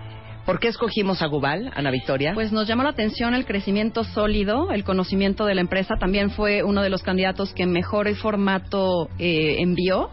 ¿Por 0.45 0.59
qué 0.59 0.67
escogimos 0.67 1.21
a 1.21 1.27
Gubal, 1.27 1.71
Ana 1.75 1.89
Victoria? 1.89 2.33
Pues 2.33 2.51
nos 2.51 2.67
llamó 2.67 2.83
la 2.83 2.89
atención 2.89 3.33
el 3.33 3.45
crecimiento 3.45 4.03
sólido, 4.03 4.71
el 4.71 4.83
conocimiento 4.83 5.45
de 5.45 5.55
la 5.55 5.61
empresa. 5.61 5.95
También 5.97 6.31
fue 6.31 6.63
uno 6.63 6.81
de 6.81 6.89
los 6.89 7.01
candidatos 7.01 7.53
que 7.53 7.65
mejor 7.65 8.13
formato 8.15 9.07
eh, 9.19 9.57
envió. 9.59 10.09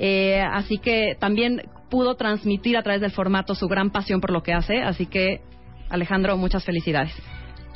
Eh, 0.00 0.40
así 0.40 0.78
que 0.78 1.16
también 1.20 1.62
pudo 1.88 2.14
transmitir 2.16 2.76
a 2.76 2.82
través 2.82 3.00
del 3.00 3.10
formato 3.10 3.54
su 3.54 3.66
gran 3.68 3.90
pasión 3.90 4.20
por 4.20 4.30
lo 4.30 4.42
que 4.42 4.52
hace. 4.52 4.82
Así 4.82 5.06
que, 5.06 5.40
Alejandro, 5.88 6.36
muchas 6.36 6.64
felicidades. 6.64 7.14